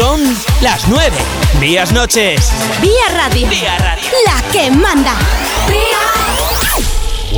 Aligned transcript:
Son 0.00 0.18
las 0.62 0.88
9. 0.88 1.14
Días 1.60 1.92
noches. 1.92 2.50
Vía 2.80 2.92
Radio. 3.12 3.46
Vía 3.50 3.76
Radio. 3.76 4.10
La 4.24 4.50
que 4.50 4.70
manda. 4.70 5.14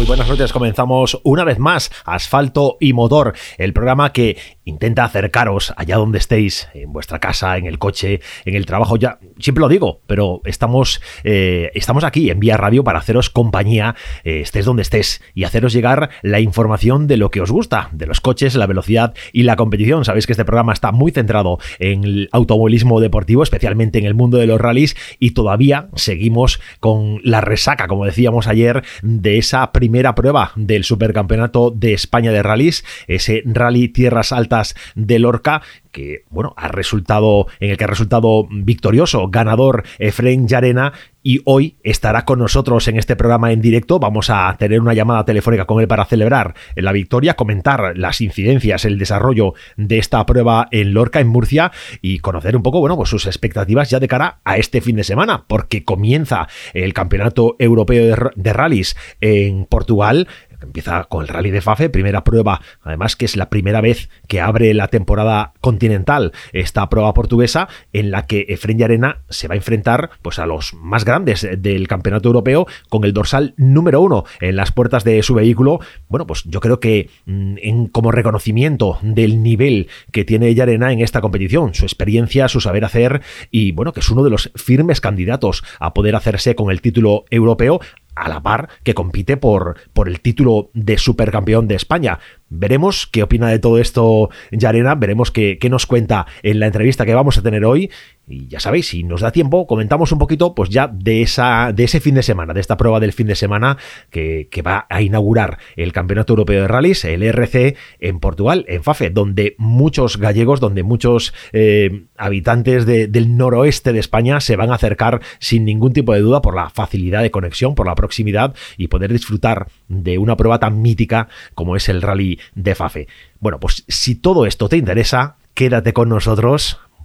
Muy 0.02 0.08
buenas 0.08 0.28
noches, 0.28 0.52
comenzamos 0.52 1.20
una 1.22 1.44
vez 1.44 1.60
más 1.60 1.92
Asfalto 2.04 2.76
y 2.80 2.92
Motor, 2.92 3.34
el 3.56 3.72
programa 3.72 4.12
que 4.12 4.36
intenta 4.64 5.04
acercaros 5.04 5.72
allá 5.76 5.96
donde 5.96 6.18
estéis, 6.18 6.68
en 6.74 6.92
vuestra 6.92 7.20
casa, 7.20 7.56
en 7.56 7.66
el 7.66 7.78
coche, 7.78 8.20
en 8.44 8.56
el 8.56 8.66
trabajo, 8.66 8.96
ya 8.96 9.20
siempre 9.38 9.60
lo 9.60 9.68
digo, 9.68 10.00
pero 10.08 10.40
estamos, 10.44 11.00
eh, 11.22 11.70
estamos 11.74 12.02
aquí 12.02 12.30
en 12.30 12.40
Vía 12.40 12.56
Radio 12.56 12.82
para 12.82 12.98
haceros 12.98 13.30
compañía, 13.30 13.94
eh, 14.24 14.40
estés 14.40 14.64
donde 14.64 14.82
estés, 14.82 15.22
y 15.34 15.44
haceros 15.44 15.72
llegar 15.72 16.10
la 16.22 16.40
información 16.40 17.06
de 17.06 17.16
lo 17.16 17.30
que 17.30 17.40
os 17.40 17.52
gusta, 17.52 17.88
de 17.92 18.06
los 18.06 18.20
coches, 18.20 18.56
la 18.56 18.66
velocidad 18.66 19.14
y 19.32 19.44
la 19.44 19.54
competición. 19.54 20.04
Sabéis 20.04 20.26
que 20.26 20.32
este 20.32 20.44
programa 20.44 20.72
está 20.72 20.90
muy 20.90 21.12
centrado 21.12 21.60
en 21.78 22.02
el 22.02 22.28
automovilismo 22.32 22.98
deportivo, 23.00 23.44
especialmente 23.44 24.00
en 24.00 24.06
el 24.06 24.14
mundo 24.14 24.38
de 24.38 24.48
los 24.48 24.60
rallies, 24.60 24.96
y 25.20 25.30
todavía 25.30 25.90
seguimos 25.94 26.60
con 26.80 27.20
la 27.22 27.40
resaca, 27.40 27.86
como 27.86 28.04
decíamos 28.04 28.48
ayer, 28.48 28.82
de 29.02 29.38
esa 29.38 29.70
primera 29.70 29.91
prueba 30.14 30.52
del 30.56 30.84
Supercampeonato 30.84 31.70
de 31.70 31.92
España 31.92 32.32
de 32.32 32.42
Rallys, 32.42 32.84
ese 33.06 33.42
Rally 33.44 33.88
Tierras 33.88 34.32
Altas 34.32 34.74
de 34.94 35.18
Lorca, 35.18 35.62
que 35.92 36.24
bueno, 36.30 36.54
ha 36.56 36.68
resultado, 36.68 37.46
en 37.60 37.70
el 37.70 37.76
que 37.76 37.84
ha 37.84 37.88
resultado 37.88 38.48
victorioso, 38.50 39.28
ganador 39.28 39.84
Efraín 39.98 40.48
Yarena, 40.48 40.92
y 41.22 41.40
hoy 41.44 41.76
estará 41.82 42.24
con 42.24 42.38
nosotros 42.40 42.88
en 42.88 42.98
este 42.98 43.16
programa 43.16 43.52
en 43.52 43.60
directo. 43.60 43.98
Vamos 43.98 44.28
a 44.30 44.56
tener 44.58 44.80
una 44.80 44.94
llamada 44.94 45.24
telefónica 45.24 45.66
con 45.66 45.80
él 45.80 45.88
para 45.88 46.04
celebrar 46.04 46.54
la 46.74 46.92
victoria, 46.92 47.34
comentar 47.34 47.96
las 47.96 48.20
incidencias, 48.20 48.84
el 48.84 48.98
desarrollo 48.98 49.54
de 49.76 49.98
esta 49.98 50.24
prueba 50.26 50.66
en 50.70 50.94
Lorca, 50.94 51.20
en 51.20 51.28
Murcia, 51.28 51.70
y 52.00 52.18
conocer 52.18 52.56
un 52.56 52.62
poco, 52.62 52.80
bueno, 52.80 52.96
pues 52.96 53.10
sus 53.10 53.26
expectativas 53.26 53.90
ya 53.90 54.00
de 54.00 54.08
cara 54.08 54.40
a 54.44 54.56
este 54.56 54.80
fin 54.80 54.96
de 54.96 55.04
semana, 55.04 55.44
porque 55.46 55.84
comienza 55.84 56.48
el 56.74 56.92
Campeonato 56.92 57.54
Europeo 57.58 58.04
de, 58.04 58.30
de 58.34 58.52
Rallys 58.52 58.96
en 59.20 59.66
Portugal 59.66 60.26
empieza 60.62 61.04
con 61.04 61.22
el 61.22 61.28
Rally 61.28 61.50
de 61.50 61.60
Fafe, 61.60 61.90
primera 61.90 62.24
prueba, 62.24 62.60
además 62.82 63.16
que 63.16 63.24
es 63.24 63.36
la 63.36 63.50
primera 63.50 63.80
vez 63.80 64.08
que 64.28 64.40
abre 64.40 64.72
la 64.74 64.88
temporada 64.88 65.52
continental 65.60 66.32
esta 66.52 66.88
prueba 66.88 67.14
portuguesa 67.14 67.68
en 67.92 68.10
la 68.10 68.26
que 68.26 68.46
Efren 68.48 68.82
Arena 68.82 69.22
se 69.28 69.48
va 69.48 69.54
a 69.54 69.56
enfrentar 69.56 70.10
pues 70.22 70.38
a 70.38 70.46
los 70.46 70.74
más 70.74 71.04
grandes 71.04 71.46
del 71.58 71.88
campeonato 71.88 72.28
europeo 72.28 72.66
con 72.88 73.04
el 73.04 73.12
dorsal 73.12 73.54
número 73.56 74.00
uno 74.00 74.24
en 74.40 74.56
las 74.56 74.72
puertas 74.72 75.04
de 75.04 75.22
su 75.22 75.34
vehículo. 75.34 75.80
Bueno, 76.08 76.26
pues 76.26 76.44
yo 76.44 76.60
creo 76.60 76.80
que 76.80 77.10
mm, 77.26 77.56
en, 77.58 77.86
como 77.88 78.12
reconocimiento 78.12 78.98
del 79.02 79.42
nivel 79.42 79.88
que 80.10 80.24
tiene 80.24 80.54
Yarena 80.54 80.92
en 80.92 81.00
esta 81.00 81.20
competición, 81.20 81.74
su 81.74 81.84
experiencia, 81.84 82.48
su 82.48 82.60
saber 82.60 82.84
hacer 82.84 83.22
y 83.50 83.72
bueno, 83.72 83.92
que 83.92 84.00
es 84.00 84.10
uno 84.10 84.24
de 84.24 84.30
los 84.30 84.50
firmes 84.54 85.00
candidatos 85.00 85.62
a 85.78 85.94
poder 85.94 86.16
hacerse 86.16 86.54
con 86.54 86.70
el 86.70 86.80
título 86.80 87.24
europeo, 87.30 87.80
a 88.14 88.28
la 88.28 88.42
par 88.42 88.68
que 88.82 88.94
compite 88.94 89.36
por, 89.36 89.76
por 89.92 90.08
el 90.08 90.20
título 90.20 90.70
de 90.74 90.98
supercampeón 90.98 91.68
de 91.68 91.74
España. 91.74 92.18
Veremos 92.48 93.06
qué 93.06 93.22
opina 93.22 93.48
de 93.48 93.58
todo 93.58 93.78
esto 93.78 94.30
Yarena, 94.50 94.94
veremos 94.94 95.30
qué, 95.30 95.58
qué, 95.58 95.70
nos 95.70 95.86
cuenta 95.86 96.26
en 96.42 96.60
la 96.60 96.66
entrevista 96.66 97.06
que 97.06 97.14
vamos 97.14 97.38
a 97.38 97.42
tener 97.42 97.64
hoy. 97.64 97.90
Y 98.32 98.48
ya 98.48 98.60
sabéis, 98.60 98.88
si 98.88 99.04
nos 99.04 99.20
da 99.20 99.30
tiempo, 99.30 99.66
comentamos 99.66 100.10
un 100.10 100.18
poquito 100.18 100.54
pues 100.54 100.70
ya 100.70 100.88
de, 100.88 101.20
esa, 101.20 101.72
de 101.74 101.84
ese 101.84 102.00
fin 102.00 102.14
de 102.14 102.22
semana, 102.22 102.54
de 102.54 102.60
esta 102.60 102.78
prueba 102.78 102.98
del 102.98 103.12
fin 103.12 103.26
de 103.26 103.34
semana 103.34 103.76
que, 104.10 104.48
va 104.66 104.86
a 104.88 105.02
inaugurar 105.02 105.58
el 105.76 105.92
Campeonato 105.92 106.32
Europeo 106.32 106.62
de 106.62 106.68
Rallys, 106.68 107.04
el 107.04 107.22
RC, 107.24 107.76
en 107.98 108.20
Portugal, 108.20 108.64
en 108.68 108.82
Fafe, 108.84 109.10
donde 109.10 109.54
muchos 109.58 110.18
gallegos, 110.18 110.60
donde 110.60 110.82
muchos 110.82 111.34
eh, 111.52 112.04
habitantes 112.16 112.86
de, 112.86 113.08
del 113.08 113.36
noroeste 113.36 113.92
de 113.92 113.98
España 113.98 114.40
se 114.40 114.56
van 114.56 114.70
a 114.70 114.76
acercar 114.76 115.20
sin 115.40 115.64
ningún 115.64 115.92
tipo 115.92 116.14
de 116.14 116.20
duda 116.20 116.40
por 116.40 116.54
la 116.54 116.70
facilidad 116.70 117.22
de 117.22 117.32
conexión, 117.32 117.74
por 117.74 117.86
la 117.86 117.96
proximidad 117.96 118.54
y 118.78 118.88
poder 118.88 119.12
disfrutar 119.12 119.66
de 119.88 120.18
una 120.18 120.36
prueba 120.36 120.58
tan 120.58 120.80
mítica 120.80 121.28
como 121.54 121.76
es 121.76 121.88
el 121.88 122.00
Rally 122.00 122.38
de 122.54 122.74
Fafe. 122.74 123.08
Bueno, 123.40 123.58
pues 123.58 123.84
si 123.88 124.14
todo 124.14 124.46
esto 124.46 124.68
te 124.68 124.76
interesa, 124.76 125.36
quédate 125.54 125.92
con 125.92 126.08
nosotros 126.08 126.78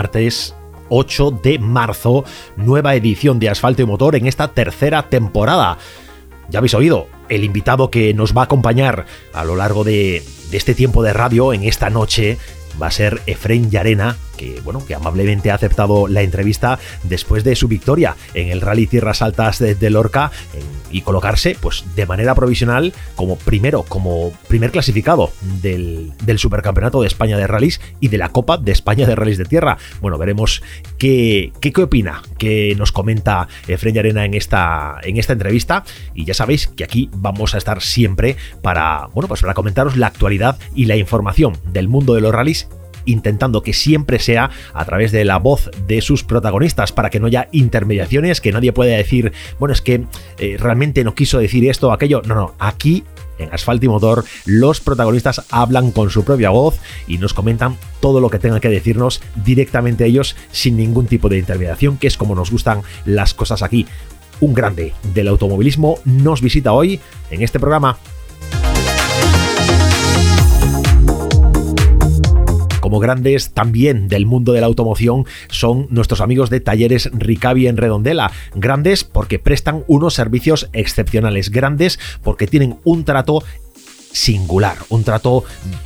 Martes 0.00 0.54
8 0.88 1.40
de 1.42 1.58
marzo, 1.58 2.24
nueva 2.56 2.94
edición 2.94 3.38
de 3.38 3.50
Asfalto 3.50 3.82
y 3.82 3.84
Motor 3.84 4.16
en 4.16 4.26
esta 4.26 4.48
tercera 4.48 5.10
temporada. 5.10 5.76
Ya 6.48 6.60
habéis 6.60 6.72
oído, 6.72 7.06
el 7.28 7.44
invitado 7.44 7.90
que 7.90 8.14
nos 8.14 8.34
va 8.34 8.40
a 8.40 8.44
acompañar 8.44 9.04
a 9.34 9.44
lo 9.44 9.56
largo 9.56 9.84
de, 9.84 10.22
este 10.52 10.74
tiempo 10.74 11.02
de 11.02 11.12
radio 11.12 11.52
en 11.52 11.64
esta 11.64 11.90
noche 11.90 12.38
va 12.80 12.86
a 12.86 12.90
ser 12.90 13.20
Efren 13.26 13.70
Yarena, 13.70 14.16
que 14.40 14.58
bueno, 14.62 14.82
que 14.86 14.94
amablemente 14.94 15.50
ha 15.50 15.54
aceptado 15.54 16.08
la 16.08 16.22
entrevista 16.22 16.78
después 17.02 17.44
de 17.44 17.54
su 17.56 17.68
victoria 17.68 18.16
en 18.32 18.48
el 18.48 18.62
Rally 18.62 18.86
Tierras 18.86 19.20
Altas 19.20 19.58
de, 19.58 19.90
Lorca 19.90 20.30
y 20.90 21.02
colocarse 21.02 21.58
pues 21.60 21.84
de 21.94 22.06
manera 22.06 22.34
provisional 22.34 22.94
como 23.16 23.36
primero, 23.36 23.82
como 23.82 24.32
primer 24.48 24.70
clasificado 24.70 25.30
del, 25.60 26.12
del 26.24 26.38
Supercampeonato 26.38 27.02
de 27.02 27.08
España 27.08 27.36
de 27.36 27.46
Rallys 27.46 27.82
y 28.00 28.08
de 28.08 28.16
la 28.16 28.30
Copa 28.30 28.56
de 28.56 28.72
España 28.72 29.06
de 29.06 29.14
Rallys 29.14 29.36
de 29.36 29.44
Tierra. 29.44 29.76
Bueno, 30.00 30.16
veremos 30.16 30.62
qué, 30.96 31.52
qué, 31.60 31.70
qué 31.72 31.82
opina, 31.82 32.22
qué 32.38 32.74
nos 32.78 32.92
comenta 32.92 33.46
Efren 33.68 33.98
Arena 33.98 34.24
en 34.24 34.32
esta, 34.32 35.00
en 35.02 35.18
esta 35.18 35.34
entrevista 35.34 35.84
y 36.14 36.24
ya 36.24 36.32
sabéis 36.32 36.66
que 36.66 36.84
aquí 36.84 37.10
vamos 37.12 37.54
a 37.54 37.58
estar 37.58 37.82
siempre 37.82 38.36
para, 38.62 39.08
bueno, 39.12 39.28
pues 39.28 39.42
para 39.42 39.52
comentaros 39.52 39.98
la 39.98 40.06
actualidad 40.06 40.58
y 40.74 40.86
la 40.86 40.96
información 40.96 41.58
del 41.72 41.88
mundo 41.88 42.14
de 42.14 42.22
los 42.22 42.32
rallies 42.32 42.68
intentando 43.04 43.62
que 43.62 43.72
siempre 43.72 44.18
sea 44.18 44.50
a 44.72 44.84
través 44.84 45.12
de 45.12 45.24
la 45.24 45.38
voz 45.38 45.70
de 45.86 46.00
sus 46.00 46.24
protagonistas, 46.24 46.92
para 46.92 47.10
que 47.10 47.20
no 47.20 47.26
haya 47.26 47.48
intermediaciones, 47.52 48.40
que 48.40 48.52
nadie 48.52 48.72
pueda 48.72 48.96
decir, 48.96 49.32
bueno, 49.58 49.72
es 49.72 49.80
que 49.80 50.04
eh, 50.38 50.56
realmente 50.58 51.04
no 51.04 51.14
quiso 51.14 51.38
decir 51.38 51.68
esto 51.68 51.88
o 51.88 51.92
aquello. 51.92 52.22
No, 52.24 52.34
no, 52.34 52.54
aquí 52.58 53.04
en 53.40 53.52
Asfalto 53.52 53.86
y 53.86 53.88
Motor, 53.88 54.24
los 54.44 54.80
protagonistas 54.80 55.46
hablan 55.50 55.92
con 55.92 56.10
su 56.10 56.24
propia 56.24 56.50
voz 56.50 56.78
y 57.06 57.18
nos 57.18 57.34
comentan 57.34 57.76
todo 58.00 58.20
lo 58.20 58.30
que 58.30 58.38
tengan 58.38 58.60
que 58.60 58.68
decirnos 58.68 59.22
directamente 59.44 60.04
ellos 60.04 60.36
sin 60.52 60.76
ningún 60.76 61.06
tipo 61.06 61.28
de 61.28 61.38
intermediación, 61.38 61.98
que 61.98 62.06
es 62.06 62.16
como 62.16 62.34
nos 62.34 62.50
gustan 62.50 62.82
las 63.04 63.34
cosas 63.34 63.62
aquí. 63.62 63.86
Un 64.40 64.54
grande 64.54 64.94
del 65.14 65.28
automovilismo 65.28 65.98
nos 66.04 66.40
visita 66.40 66.72
hoy 66.72 67.00
en 67.30 67.42
este 67.42 67.60
programa. 67.60 67.98
Como 72.90 72.98
grandes 72.98 73.52
también 73.52 74.08
del 74.08 74.26
mundo 74.26 74.52
de 74.52 74.60
la 74.60 74.66
automoción 74.66 75.24
son 75.48 75.86
nuestros 75.90 76.20
amigos 76.20 76.50
de 76.50 76.58
Talleres 76.58 77.08
Ricavi 77.12 77.68
en 77.68 77.76
Redondela. 77.76 78.32
Grandes 78.52 79.04
porque 79.04 79.38
prestan 79.38 79.84
unos 79.86 80.14
servicios 80.14 80.68
excepcionales, 80.72 81.52
grandes 81.52 82.00
porque 82.24 82.48
tienen 82.48 82.78
un 82.82 83.04
trato 83.04 83.44
singular, 84.10 84.76
un 84.88 85.04
trato 85.04 85.44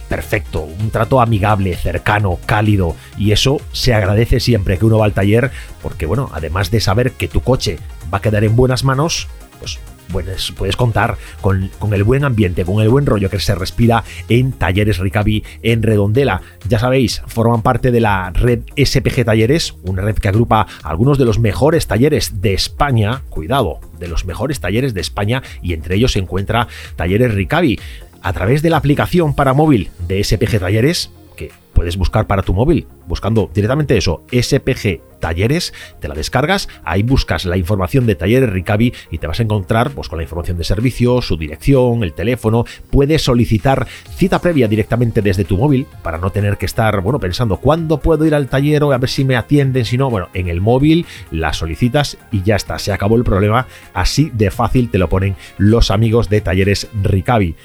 perfecto, 0.08 0.62
un 0.62 0.88
trato 0.90 1.20
amigable, 1.20 1.76
cercano, 1.76 2.38
cálido 2.46 2.96
y 3.18 3.32
eso 3.32 3.60
se 3.72 3.92
agradece 3.92 4.40
siempre 4.40 4.78
que 4.78 4.86
uno 4.86 4.96
va 4.96 5.04
al 5.04 5.12
taller 5.12 5.50
porque 5.82 6.06
bueno, 6.06 6.30
además 6.32 6.70
de 6.70 6.80
saber 6.80 7.12
que 7.12 7.28
tu 7.28 7.42
coche 7.42 7.78
va 8.10 8.16
a 8.16 8.22
quedar 8.22 8.44
en 8.44 8.56
buenas 8.56 8.82
manos, 8.82 9.28
pues 9.60 9.78
pues 10.12 10.52
puedes 10.56 10.76
contar 10.76 11.16
con, 11.40 11.70
con, 11.78 11.94
el 11.94 12.04
buen 12.04 12.24
ambiente, 12.24 12.64
con 12.64 12.82
el 12.82 12.88
buen 12.88 13.06
rollo 13.06 13.30
que 13.30 13.40
se 13.40 13.54
respira 13.54 14.04
en 14.28 14.52
Talleres 14.52 14.98
Ricavi 14.98 15.44
en 15.62 15.82
Redondela. 15.82 16.42
Ya 16.68 16.78
sabéis, 16.78 17.22
forman 17.26 17.62
parte 17.62 17.90
de 17.90 18.00
la 18.00 18.30
red 18.30 18.60
SPG 18.76 19.24
Talleres, 19.24 19.74
una 19.84 20.02
red 20.02 20.16
que 20.16 20.28
agrupa 20.28 20.66
algunos 20.82 21.18
de 21.18 21.24
los 21.24 21.38
mejores 21.38 21.86
talleres 21.86 22.40
de 22.40 22.54
España, 22.54 23.22
cuidado, 23.28 23.80
de 23.98 24.08
los 24.08 24.24
mejores 24.24 24.60
talleres 24.60 24.94
de 24.94 25.00
España 25.00 25.42
y 25.62 25.72
entre 25.72 25.96
ellos 25.96 26.12
se 26.12 26.18
encuentra 26.18 26.68
Talleres 26.96 27.34
Ricavi. 27.34 27.78
A 28.22 28.32
través 28.32 28.62
de 28.62 28.70
la 28.70 28.78
aplicación 28.78 29.34
para 29.34 29.52
móvil 29.52 29.90
de 30.08 30.24
SPG 30.24 30.58
Talleres, 30.58 31.10
que 31.36 31.50
puedes 31.74 31.98
buscar 31.98 32.26
para 32.26 32.42
tu 32.42 32.54
móvil, 32.54 32.86
buscando 33.06 33.50
directamente 33.52 33.98
eso, 33.98 34.24
SPG 34.32 35.00
talleres, 35.24 35.72
te 36.00 36.08
la 36.08 36.14
descargas, 36.14 36.68
ahí 36.84 37.02
buscas 37.02 37.46
la 37.46 37.56
información 37.56 38.04
de 38.04 38.14
talleres 38.14 38.50
Ricavi 38.50 38.92
y 39.10 39.16
te 39.16 39.26
vas 39.26 39.40
a 39.40 39.42
encontrar 39.42 39.92
pues, 39.92 40.10
con 40.10 40.18
la 40.18 40.22
información 40.22 40.58
de 40.58 40.64
servicio, 40.64 41.22
su 41.22 41.38
dirección, 41.38 42.02
el 42.02 42.12
teléfono, 42.12 42.66
puedes 42.90 43.22
solicitar 43.22 43.86
cita 44.16 44.38
previa 44.42 44.68
directamente 44.68 45.22
desde 45.22 45.46
tu 45.46 45.56
móvil 45.56 45.86
para 46.02 46.18
no 46.18 46.28
tener 46.28 46.58
que 46.58 46.66
estar, 46.66 47.00
bueno, 47.00 47.18
pensando 47.18 47.56
cuándo 47.56 48.00
puedo 48.00 48.26
ir 48.26 48.34
al 48.34 48.48
taller 48.48 48.84
o 48.84 48.92
a 48.92 48.98
ver 48.98 49.08
si 49.08 49.24
me 49.24 49.36
atienden, 49.36 49.86
si 49.86 49.96
no, 49.96 50.10
bueno, 50.10 50.28
en 50.34 50.48
el 50.48 50.60
móvil 50.60 51.06
la 51.30 51.54
solicitas 51.54 52.18
y 52.30 52.42
ya 52.42 52.56
está, 52.56 52.78
se 52.78 52.92
acabó 52.92 53.16
el 53.16 53.24
problema, 53.24 53.66
así 53.94 54.30
de 54.34 54.50
fácil 54.50 54.90
te 54.90 54.98
lo 54.98 55.08
ponen 55.08 55.36
los 55.56 55.90
amigos 55.90 56.28
de 56.28 56.42
talleres 56.42 56.88
Ricavi. 57.02 57.56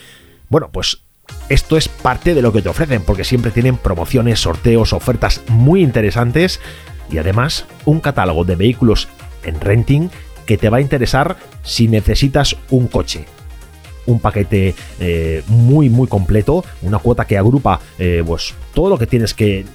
Bueno, 0.47 0.69
pues 0.71 1.01
esto 1.49 1.77
es 1.77 1.87
parte 1.87 2.35
de 2.35 2.41
lo 2.41 2.53
que 2.53 2.61
te 2.61 2.69
ofrecen, 2.69 3.01
porque 3.01 3.23
siempre 3.23 3.51
tienen 3.51 3.77
promociones, 3.77 4.39
sorteos, 4.39 4.93
ofertas 4.93 5.41
muy 5.47 5.81
interesantes 5.81 6.59
y 7.11 7.17
además 7.17 7.65
un 7.85 7.99
catálogo 7.99 8.45
de 8.45 8.55
vehículos 8.55 9.07
en 9.43 9.59
renting 9.59 10.09
que 10.45 10.57
te 10.57 10.69
va 10.69 10.77
a 10.77 10.81
interesar 10.81 11.37
si 11.63 11.87
necesitas 11.87 12.55
un 12.69 12.87
coche. 12.87 13.25
Un 14.05 14.19
paquete 14.19 14.73
eh, 14.99 15.43
muy 15.47 15.89
muy 15.89 16.07
completo, 16.07 16.65
una 16.81 16.97
cuota 16.97 17.25
que 17.25 17.37
agrupa 17.37 17.79
eh, 17.99 18.23
pues, 18.25 18.55
todo 18.73 18.89
lo 18.89 18.97
que 18.97 19.05
tienes 19.05 19.33
que, 19.33 19.65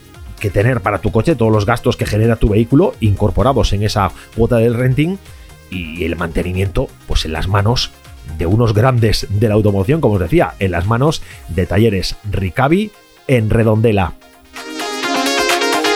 que 0.41 0.51
tener 0.51 0.81
para 0.81 0.99
tu 0.99 1.13
coche, 1.13 1.37
todos 1.37 1.53
los 1.53 1.67
gastos 1.67 1.97
que 1.97 2.07
genera 2.07 2.37
tu 2.37 2.49
vehículo 2.49 2.95
incorporados 3.01 3.73
en 3.73 3.85
esa 3.85 4.11
cuota 4.37 4.57
del 4.57 4.75
renting 4.75 5.17
y 5.71 6.05
el 6.05 6.17
mantenimiento 6.17 6.89
pues 7.07 7.25
en 7.25 7.33
las 7.33 7.49
manos 7.49 7.91
de 8.39 8.47
unos 8.47 8.75
grandes 8.75 9.27
de 9.31 9.49
la 9.49 9.55
automoción, 9.55 10.01
como 10.01 10.15
os 10.15 10.21
decía, 10.21 10.55
en 10.59 10.71
las 10.71 10.87
manos 10.87 11.23
de 11.49 11.67
talleres 11.67 12.17
Ricavi 12.31 12.91
en 13.29 13.51
Redondela. 13.51 14.15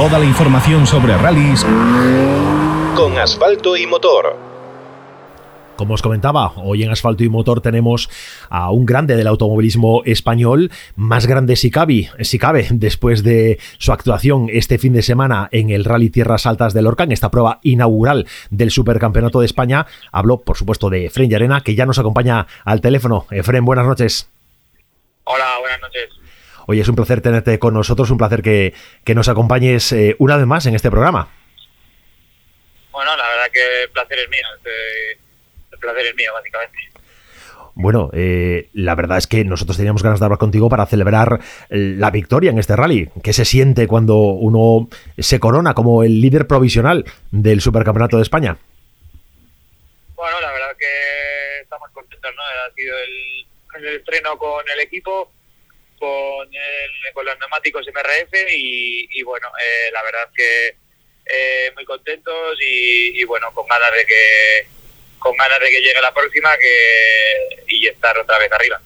Toda 0.00 0.18
la 0.18 0.24
información 0.24 0.86
sobre 0.86 1.14
rallies 1.18 1.62
con 2.96 3.18
asfalto 3.18 3.76
y 3.76 3.86
motor. 3.86 4.34
Como 5.76 5.92
os 5.92 6.00
comentaba, 6.00 6.54
hoy 6.56 6.84
en 6.84 6.90
Asfalto 6.90 7.22
y 7.22 7.28
Motor 7.28 7.60
tenemos 7.60 8.08
a 8.48 8.70
un 8.70 8.86
grande 8.86 9.14
del 9.14 9.26
automovilismo 9.26 10.00
español, 10.06 10.70
más 10.96 11.26
grande 11.26 11.54
si 11.54 11.70
cabe, 11.70 12.08
si 12.20 12.38
cabe, 12.38 12.66
después 12.70 13.22
de 13.22 13.58
su 13.76 13.92
actuación 13.92 14.48
este 14.50 14.78
fin 14.78 14.94
de 14.94 15.02
semana 15.02 15.50
en 15.52 15.68
el 15.68 15.84
Rally 15.84 16.08
Tierras 16.08 16.46
Altas 16.46 16.72
de 16.72 16.80
Lorca, 16.80 17.04
en 17.04 17.12
esta 17.12 17.30
prueba 17.30 17.60
inaugural 17.62 18.26
del 18.48 18.70
Supercampeonato 18.70 19.40
de 19.40 19.46
España. 19.46 19.86
Hablo, 20.12 20.38
por 20.40 20.56
supuesto, 20.56 20.88
de 20.88 21.04
Efren 21.04 21.34
Arena, 21.34 21.60
que 21.60 21.74
ya 21.74 21.84
nos 21.84 21.98
acompaña 21.98 22.46
al 22.64 22.80
teléfono. 22.80 23.26
Efren, 23.30 23.66
buenas 23.66 23.86
noches. 23.86 24.30
Hola, 25.24 25.58
buenas 25.60 25.82
noches. 25.82 26.20
Oye, 26.70 26.82
es 26.82 26.88
un 26.88 26.94
placer 26.94 27.20
tenerte 27.20 27.58
con 27.58 27.74
nosotros, 27.74 28.12
un 28.12 28.18
placer 28.18 28.42
que, 28.42 28.72
nos 29.12 29.28
acompañes 29.28 29.90
eh, 29.90 30.14
una 30.20 30.36
vez 30.36 30.46
más 30.46 30.66
en 30.66 30.76
este 30.76 30.88
programa. 30.88 31.28
Bueno, 32.92 33.16
la 33.16 33.28
verdad 33.28 33.50
que 33.52 33.82
el 33.82 33.90
placer 33.90 34.20
es 34.20 34.28
mío, 34.28 34.46
el 35.72 35.78
placer 35.80 36.06
es 36.06 36.14
mío, 36.14 36.30
básicamente. 36.32 36.78
Bueno, 37.74 38.10
eh, 38.12 38.68
la 38.72 38.94
verdad 38.94 39.18
es 39.18 39.26
que 39.26 39.44
nosotros 39.44 39.78
teníamos 39.78 40.04
ganas 40.04 40.20
de 40.20 40.26
hablar 40.26 40.38
contigo 40.38 40.68
para 40.68 40.86
celebrar 40.86 41.40
la 41.70 42.10
victoria 42.12 42.52
en 42.52 42.60
este 42.60 42.76
rally. 42.76 43.10
¿Qué 43.20 43.32
se 43.32 43.44
siente 43.44 43.88
cuando 43.88 44.14
uno 44.18 44.88
se 45.18 45.40
corona 45.40 45.74
como 45.74 46.04
el 46.04 46.20
líder 46.20 46.46
provisional 46.46 47.04
del 47.32 47.60
Supercampeonato 47.60 48.16
de 48.16 48.22
España? 48.22 48.58
Bueno, 50.14 50.40
la 50.40 50.52
verdad 50.52 50.76
que 50.78 51.62
estamos 51.62 51.90
contentos, 51.90 52.30
¿no? 52.36 52.42
Ha 52.42 52.72
sido 52.76 52.94
el, 52.96 53.82
el 53.82 53.96
estreno 53.96 54.38
con 54.38 54.62
el 54.72 54.78
equipo 54.78 55.32
con, 56.00 56.48
con 57.12 57.26
los 57.26 57.38
neumáticos 57.38 57.86
MRF 57.86 58.32
y, 58.50 59.22
bueno, 59.22 59.48
eh, 59.62 59.90
la 59.92 60.02
verdad 60.02 60.28
que 60.34 60.74
eh, 61.26 61.70
muy 61.76 61.84
contentos 61.84 62.58
y, 62.60 63.22
bueno, 63.24 63.52
con 63.52 63.68
ganas 63.68 63.92
de 63.92 64.06
que 64.06 64.66
con 65.18 65.36
ganas 65.36 65.60
de 65.60 65.70
que 65.70 65.82
llegue 65.82 66.00
la 66.00 66.14
próxima 66.14 66.48
que 66.56 67.64
y 67.68 67.86
estar 67.86 68.16
otra 68.18 68.38
vez 68.38 68.50
arriba. 68.50 68.80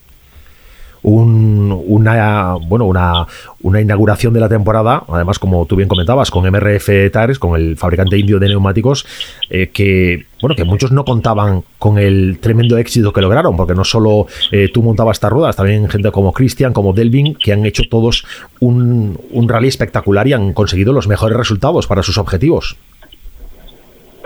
Un 1.01 1.34
una 1.71 2.55
bueno 2.55 2.85
una, 2.85 3.27
una 3.61 3.81
inauguración 3.81 4.33
de 4.33 4.39
la 4.39 4.49
temporada, 4.49 5.03
además 5.07 5.39
como 5.39 5.65
tú 5.65 5.75
bien 5.75 5.89
comentabas, 5.89 6.31
con 6.31 6.49
MRF 6.49 6.87
Tires, 7.11 7.39
con 7.39 7.59
el 7.59 7.77
fabricante 7.77 8.17
indio 8.17 8.39
de 8.39 8.49
neumáticos, 8.49 9.05
eh, 9.49 9.69
que 9.73 10.25
bueno 10.41 10.55
que 10.55 10.63
muchos 10.63 10.91
no 10.91 11.05
contaban 11.05 11.63
con 11.79 11.97
el 11.97 12.39
tremendo 12.39 12.77
éxito 12.77 13.13
que 13.13 13.21
lograron, 13.21 13.55
porque 13.57 13.73
no 13.73 13.83
solo 13.83 14.27
eh, 14.51 14.69
tú 14.73 14.83
montabas 14.83 15.17
estas 15.17 15.31
ruedas, 15.31 15.55
también 15.55 15.89
gente 15.89 16.11
como 16.11 16.33
Christian, 16.33 16.73
como 16.73 16.93
Delvin, 16.93 17.35
que 17.35 17.53
han 17.53 17.65
hecho 17.65 17.83
todos 17.89 18.25
un, 18.59 19.19
un 19.31 19.49
rally 19.49 19.67
espectacular 19.67 20.27
y 20.27 20.33
han 20.33 20.53
conseguido 20.53 20.93
los 20.93 21.07
mejores 21.07 21.37
resultados 21.37 21.87
para 21.87 22.03
sus 22.03 22.17
objetivos. 22.17 22.77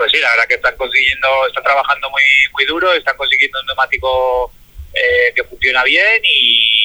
Pues 0.00 0.12
sí, 0.12 0.18
la 0.18 0.30
verdad 0.30 0.44
que 0.48 0.54
están 0.54 0.74
consiguiendo, 0.76 1.28
están 1.46 1.62
trabajando 1.62 2.08
muy, 2.08 2.22
muy 2.54 2.64
duro, 2.64 2.90
están 2.94 3.16
consiguiendo 3.18 3.60
un 3.60 3.66
neumático 3.66 4.50
eh, 4.94 5.32
que 5.36 5.44
funciona 5.44 5.84
bien 5.84 6.22
y, 6.24 6.79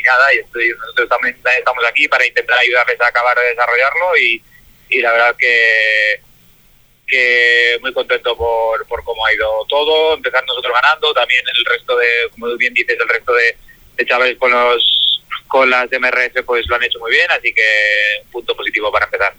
y 0.00 0.02
nada, 0.02 0.34
y 0.34 0.40
nosotros 0.78 1.08
también 1.08 1.36
estamos 1.58 1.84
aquí 1.86 2.08
para 2.08 2.26
intentar 2.26 2.58
ayudarles 2.58 3.00
a 3.00 3.06
acabar 3.06 3.38
de 3.38 3.50
desarrollarlo 3.50 4.16
y, 4.16 4.42
y 4.88 5.00
la 5.00 5.12
verdad 5.12 5.36
que 5.38 6.20
que 7.06 7.76
muy 7.80 7.92
contento 7.92 8.36
por, 8.36 8.86
por 8.86 9.02
cómo 9.02 9.26
ha 9.26 9.34
ido 9.34 9.66
todo, 9.68 10.14
empezar 10.14 10.44
nosotros 10.46 10.72
ganando, 10.80 11.12
también 11.12 11.42
el 11.52 11.64
resto 11.64 11.96
de, 11.96 12.06
como 12.30 12.56
bien 12.56 12.72
dices, 12.72 12.96
el 13.00 13.08
resto 13.08 13.34
de, 13.34 13.56
de 13.96 14.06
chavales 14.06 14.38
con 14.38 14.52
los 14.52 14.96
con 15.48 15.68
las 15.68 15.90
MRF 15.90 16.44
pues 16.46 16.64
lo 16.68 16.76
han 16.76 16.84
hecho 16.84 17.00
muy 17.00 17.10
bien, 17.10 17.28
así 17.32 17.52
que 17.52 17.64
punto 18.30 18.54
positivo 18.54 18.92
para 18.92 19.06
empezar 19.06 19.34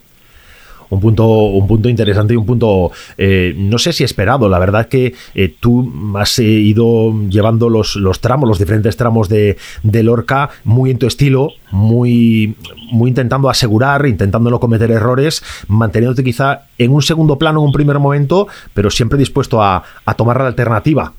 un 0.92 1.00
punto, 1.00 1.24
un 1.24 1.66
punto 1.66 1.88
interesante 1.88 2.34
y 2.34 2.36
un 2.36 2.44
punto, 2.44 2.92
eh, 3.16 3.54
no 3.56 3.78
sé 3.78 3.94
si 3.94 4.04
esperado. 4.04 4.46
La 4.50 4.58
verdad 4.58 4.88
que 4.88 5.14
eh, 5.34 5.54
tú 5.58 5.90
has 6.18 6.38
eh, 6.38 6.42
ido 6.42 7.12
llevando 7.30 7.70
los, 7.70 7.96
los 7.96 8.20
tramos, 8.20 8.46
los 8.46 8.58
diferentes 8.58 8.94
tramos 8.98 9.30
de, 9.30 9.56
de, 9.82 10.02
Lorca 10.02 10.50
muy 10.64 10.90
en 10.90 10.98
tu 10.98 11.06
estilo, 11.06 11.54
muy, 11.70 12.54
muy 12.90 13.08
intentando 13.08 13.48
asegurar, 13.48 14.04
intentando 14.04 14.50
no 14.50 14.60
cometer 14.60 14.90
errores, 14.90 15.42
manteniéndote 15.66 16.22
quizá 16.22 16.66
en 16.76 16.92
un 16.92 17.00
segundo 17.00 17.38
plano 17.38 17.60
en 17.60 17.66
un 17.66 17.72
primer 17.72 17.98
momento, 17.98 18.48
pero 18.74 18.90
siempre 18.90 19.18
dispuesto 19.18 19.62
a, 19.62 19.82
a 20.04 20.14
tomar 20.14 20.42
la 20.42 20.48
alternativa. 20.48 21.14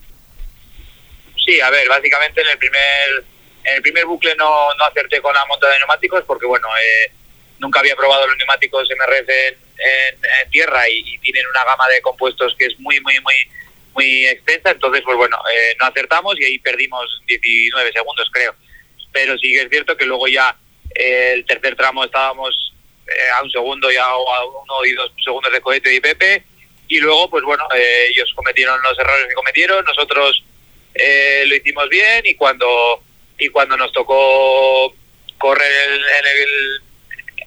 Sí, 1.44 1.60
a 1.60 1.72
ver, 1.72 1.89
básicamente 1.89 2.42
en 2.42 2.48
el 2.48 2.58
primer, 2.60 3.25
en 3.63 3.75
el 3.75 3.82
primer 3.82 4.06
bucle 4.06 4.36
no, 4.38 4.72
no 4.77 4.86
acerté 4.86 5.20
con 5.20 5.34
la 5.34 5.44
monta 5.48 5.68
de 5.68 5.80
neumáticos 5.80 6.24
porque, 6.27 6.46
bueno, 6.46 6.68
nunca 7.58 7.80
había 7.80 7.96
probado 7.96 8.27
los 8.27 8.38
neumáticos 8.38 8.88
MRF 8.88 9.62
en, 9.77 10.50
tierra 10.51 10.88
y, 10.89 11.18
tienen 11.20 11.46
una 11.48 11.63
gama 11.63 11.88
de 11.89 12.01
compuestos 12.01 12.56
que 12.58 12.65
es 12.65 12.80
muy, 12.80 13.00
muy, 13.01 13.20
muy 13.22 13.34
muy 13.94 14.25
extensa, 14.25 14.72
entonces 14.72 15.01
pues 15.06 15.15
bueno, 15.18 15.38
eh, 15.53 15.75
no 15.80 15.86
acertamos 15.86 16.39
y 16.39 16.46
ahí 16.46 16.60
perdimos 16.60 17.22
19 17.27 17.92
segundos 17.92 18.30
creo. 18.32 18.56
Pero 19.12 19.38
sí 19.38 19.51
que 19.51 19.62
es 19.62 19.70
cierto 19.70 19.96
que 19.96 20.06
luego 20.06 20.27
ya 20.27 20.56
eh, 20.96 21.34
el 21.36 21.46
tercer 21.46 21.75
tramo 21.75 22.03
estábamos 22.03 22.74
eh, 23.08 23.30
a 23.36 23.44
un 23.44 23.51
segundo 23.51 23.92
ya 23.92 24.15
o 24.15 24.34
a 24.34 24.46
uno 24.46 24.86
y 24.86 24.94
dos 24.94 25.12
segundos 25.24 25.51
de 25.51 25.62
cohete 25.62 25.94
y 25.94 26.00
Pepe 26.00 26.44
y 26.88 27.00
luego 27.00 27.30
pues 27.30 27.44
bueno, 27.44 27.68
ellos 28.10 28.32
cometieron 28.36 28.82
los 28.82 28.98
errores 28.98 29.27
que 29.27 29.36
cometieron, 29.36 29.86
nosotros 29.86 30.44
lo 31.46 31.56
hicimos 31.56 31.89
bien 31.89 32.25
y 32.25 32.36
cuando 32.36 33.03
y 33.38 33.50
cuando 33.50 33.77
nos 33.77 33.92
tocó 33.94 34.94
correr 35.38 35.92
en 35.92 36.25
el 36.25 36.82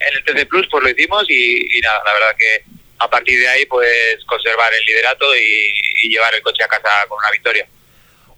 en 0.00 0.16
el 0.16 0.24
TC 0.24 0.48
Plus 0.48 0.66
pues 0.70 0.84
lo 0.84 0.90
hicimos 0.90 1.24
y, 1.28 1.80
nada, 1.82 2.02
la 2.04 2.12
verdad 2.12 2.36
que 2.38 2.64
a 2.98 3.10
partir 3.10 3.38
de 3.38 3.48
ahí 3.48 3.66
pues 3.66 3.88
conservar 4.26 4.72
el 4.72 4.84
liderato 4.84 5.26
y 5.36 6.08
llevar 6.08 6.34
el 6.34 6.42
coche 6.42 6.64
a 6.64 6.68
casa 6.68 6.90
con 7.08 7.18
una 7.18 7.30
victoria. 7.30 7.66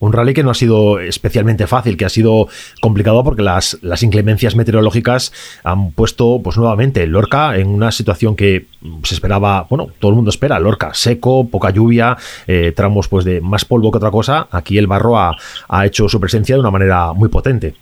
Un 0.00 0.12
rally 0.12 0.32
que 0.32 0.44
no 0.44 0.50
ha 0.50 0.54
sido 0.54 1.00
especialmente 1.00 1.66
fácil, 1.66 1.96
que 1.96 2.04
ha 2.04 2.08
sido 2.08 2.48
complicado 2.80 3.24
porque 3.24 3.42
las, 3.42 3.78
las 3.82 4.02
inclemencias 4.04 4.54
meteorológicas 4.54 5.32
han 5.64 5.92
puesto 5.92 6.40
pues 6.42 6.56
nuevamente 6.56 7.04
Lorca 7.06 7.56
en 7.56 7.66
una 7.66 7.90
situación 7.90 8.36
que 8.36 8.66
se 9.02 9.14
esperaba, 9.14 9.66
bueno, 9.68 9.88
todo 9.98 10.10
el 10.10 10.14
mundo 10.14 10.30
espera, 10.30 10.60
Lorca 10.60 10.94
seco, 10.94 11.48
poca 11.50 11.70
lluvia, 11.70 12.16
eh, 12.46 12.72
tramos 12.76 13.08
pues 13.08 13.24
de 13.24 13.40
más 13.40 13.64
polvo 13.64 13.90
que 13.90 13.98
otra 13.98 14.12
cosa. 14.12 14.46
Aquí 14.52 14.78
el 14.78 14.86
barro 14.86 15.18
ha, 15.18 15.36
ha 15.68 15.86
hecho 15.86 16.08
su 16.08 16.20
presencia 16.20 16.54
de 16.54 16.60
una 16.60 16.70
manera 16.70 17.12
muy 17.12 17.28
potente. 17.28 17.74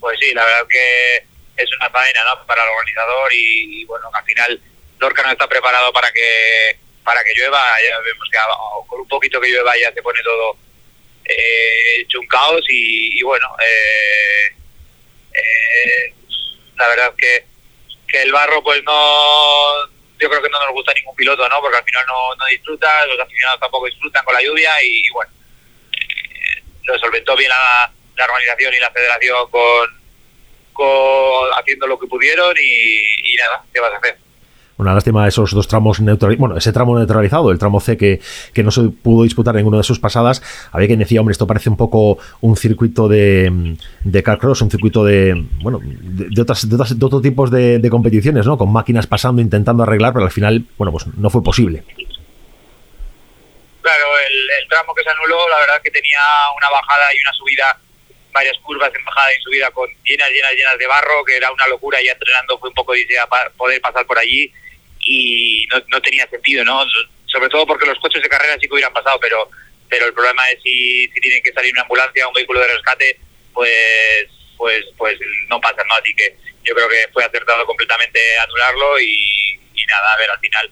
Pues 0.00 0.18
sí, 0.18 0.32
la 0.34 0.44
verdad 0.44 0.66
que 0.70 1.26
es 1.56 1.70
una 1.76 1.90
faena 1.90 2.24
¿no? 2.24 2.46
para 2.46 2.62
el 2.64 2.70
organizador 2.70 3.32
y, 3.32 3.84
bueno, 3.84 4.10
al 4.12 4.24
final 4.24 4.60
Lorca 4.98 5.22
no 5.22 5.30
está 5.32 5.48
preparado 5.48 5.92
para 5.92 6.10
que 6.12 6.78
para 7.04 7.22
que 7.22 7.34
llueva, 7.34 7.62
ya 7.88 7.98
vemos 8.00 8.28
que 8.30 8.38
con 8.88 9.00
un 9.00 9.08
poquito 9.08 9.40
que 9.40 9.48
llueva 9.48 9.76
ya 9.78 9.92
se 9.92 10.02
pone 10.02 10.20
todo 10.24 10.56
eh, 11.24 12.00
hecho 12.00 12.18
un 12.18 12.26
caos 12.26 12.64
y, 12.68 13.22
bueno, 13.22 13.48
eh, 13.60 14.56
eh, 15.32 16.14
la 16.76 16.88
verdad 16.88 17.14
que, 17.16 17.44
que 18.08 18.22
el 18.22 18.32
barro 18.32 18.62
pues 18.62 18.82
no, 18.84 19.86
yo 20.18 20.28
creo 20.28 20.42
que 20.42 20.48
no 20.48 20.58
nos 20.58 20.72
gusta 20.72 20.92
ningún 20.94 21.14
piloto, 21.16 21.48
¿no? 21.48 21.60
Porque 21.60 21.76
al 21.76 21.84
final 21.84 22.04
no, 22.06 22.34
no 22.36 22.46
disfruta, 22.46 23.06
los 23.06 23.20
aficionados 23.20 23.60
tampoco 23.60 23.86
disfrutan 23.86 24.24
con 24.24 24.34
la 24.34 24.42
lluvia 24.42 24.70
y, 24.82 25.08
bueno, 25.10 25.30
lo 26.84 26.98
solventó 26.98 27.36
bien 27.36 27.50
la, 27.50 27.92
la, 28.16 28.24
organización 28.24 28.74
y 28.74 28.78
la 28.78 28.90
federación 28.90 29.50
con, 29.50 29.95
haciendo 31.56 31.86
lo 31.86 31.98
que 31.98 32.06
pudieron 32.06 32.54
y, 32.56 33.32
y 33.32 33.36
nada, 33.36 33.64
¿qué 33.72 33.80
vas 33.80 33.92
a 33.92 33.96
hacer? 33.98 34.26
Una 34.78 34.92
lástima 34.92 35.26
esos 35.26 35.52
dos 35.52 35.68
tramos 35.68 36.00
neutralizados. 36.00 36.38
Bueno, 36.38 36.56
ese 36.58 36.70
tramo 36.70 36.98
neutralizado, 36.98 37.50
el 37.50 37.58
tramo 37.58 37.80
C 37.80 37.96
que, 37.96 38.20
que 38.52 38.62
no 38.62 38.70
se 38.70 38.82
pudo 38.82 39.22
disputar 39.22 39.54
en 39.54 39.60
ninguna 39.60 39.78
de 39.78 39.84
sus 39.84 39.98
pasadas. 39.98 40.42
Había 40.70 40.86
quien 40.86 40.98
decía, 40.98 41.20
hombre, 41.20 41.32
esto 41.32 41.46
parece 41.46 41.70
un 41.70 41.78
poco 41.78 42.18
un 42.42 42.56
circuito 42.56 43.08
de, 43.08 43.76
de 44.04 44.22
carcross, 44.22 44.60
un 44.60 44.70
circuito 44.70 45.02
de, 45.02 45.46
bueno, 45.62 45.80
de, 45.82 46.42
otras, 46.42 46.68
de, 46.68 46.76
otros 46.76 47.22
tipos 47.22 47.50
de, 47.50 47.88
competiciones, 47.90 48.44
¿no? 48.44 48.58
Con 48.58 48.70
máquinas 48.70 49.06
pasando, 49.06 49.40
intentando 49.40 49.82
arreglar, 49.82 50.12
pero 50.12 50.26
al 50.26 50.30
final, 50.30 50.66
bueno, 50.76 50.92
pues 50.92 51.06
no 51.06 51.30
fue 51.30 51.42
posible. 51.42 51.82
Claro, 53.80 54.06
el, 54.28 54.68
tramo 54.68 54.92
que 54.94 55.02
se 55.04 55.10
anuló, 55.10 55.48
la 55.48 55.58
verdad 55.60 55.80
que 55.82 55.90
tenía 55.90 56.18
una 56.58 56.68
bajada 56.68 57.14
y 57.14 57.18
una 57.20 57.32
subida 57.32 57.78
varias 58.36 58.58
curvas 58.58 58.92
en 58.94 59.04
bajada 59.04 59.28
y 59.34 59.42
subida 59.42 59.70
con 59.70 59.88
llenas, 60.04 60.30
llenas, 60.30 60.52
llenas 60.52 60.78
de 60.78 60.86
barro, 60.86 61.24
que 61.24 61.36
era 61.36 61.50
una 61.50 61.66
locura. 61.68 61.98
Ya 62.02 62.12
entrenando 62.12 62.58
fue 62.58 62.68
un 62.68 62.74
poco 62.74 62.92
de 62.92 63.06
poder 63.56 63.80
pasar 63.80 64.06
por 64.06 64.18
allí 64.18 64.52
y 65.00 65.66
no, 65.72 65.82
no 65.88 66.02
tenía 66.02 66.28
sentido, 66.28 66.62
¿no? 66.64 66.84
Sobre 67.26 67.48
todo 67.48 67.66
porque 67.66 67.86
los 67.86 67.98
coches 67.98 68.22
de 68.22 68.28
carrera 68.28 68.54
sí 68.60 68.68
que 68.68 68.74
hubieran 68.74 68.92
pasado, 68.92 69.18
pero 69.20 69.48
pero 69.88 70.06
el 70.06 70.12
problema 70.12 70.42
es 70.50 70.60
si, 70.62 71.08
si 71.08 71.20
tiene 71.20 71.40
que 71.40 71.52
salir 71.52 71.72
una 71.72 71.82
ambulancia 71.82 72.26
o 72.26 72.28
un 72.28 72.34
vehículo 72.34 72.60
de 72.60 72.68
rescate, 72.74 73.18
pues 73.54 74.28
pues 74.58 74.84
pues 74.98 75.18
no 75.48 75.60
pasa, 75.60 75.82
¿no? 75.88 75.94
Así 75.94 76.14
que 76.14 76.36
yo 76.64 76.74
creo 76.74 76.88
que 76.88 77.08
fue 77.12 77.24
acertado 77.24 77.64
completamente 77.64 78.20
anularlo 78.40 79.00
y 79.00 79.58
nada, 79.88 80.14
a 80.14 80.16
ver, 80.16 80.30
al 80.30 80.40
final 80.40 80.70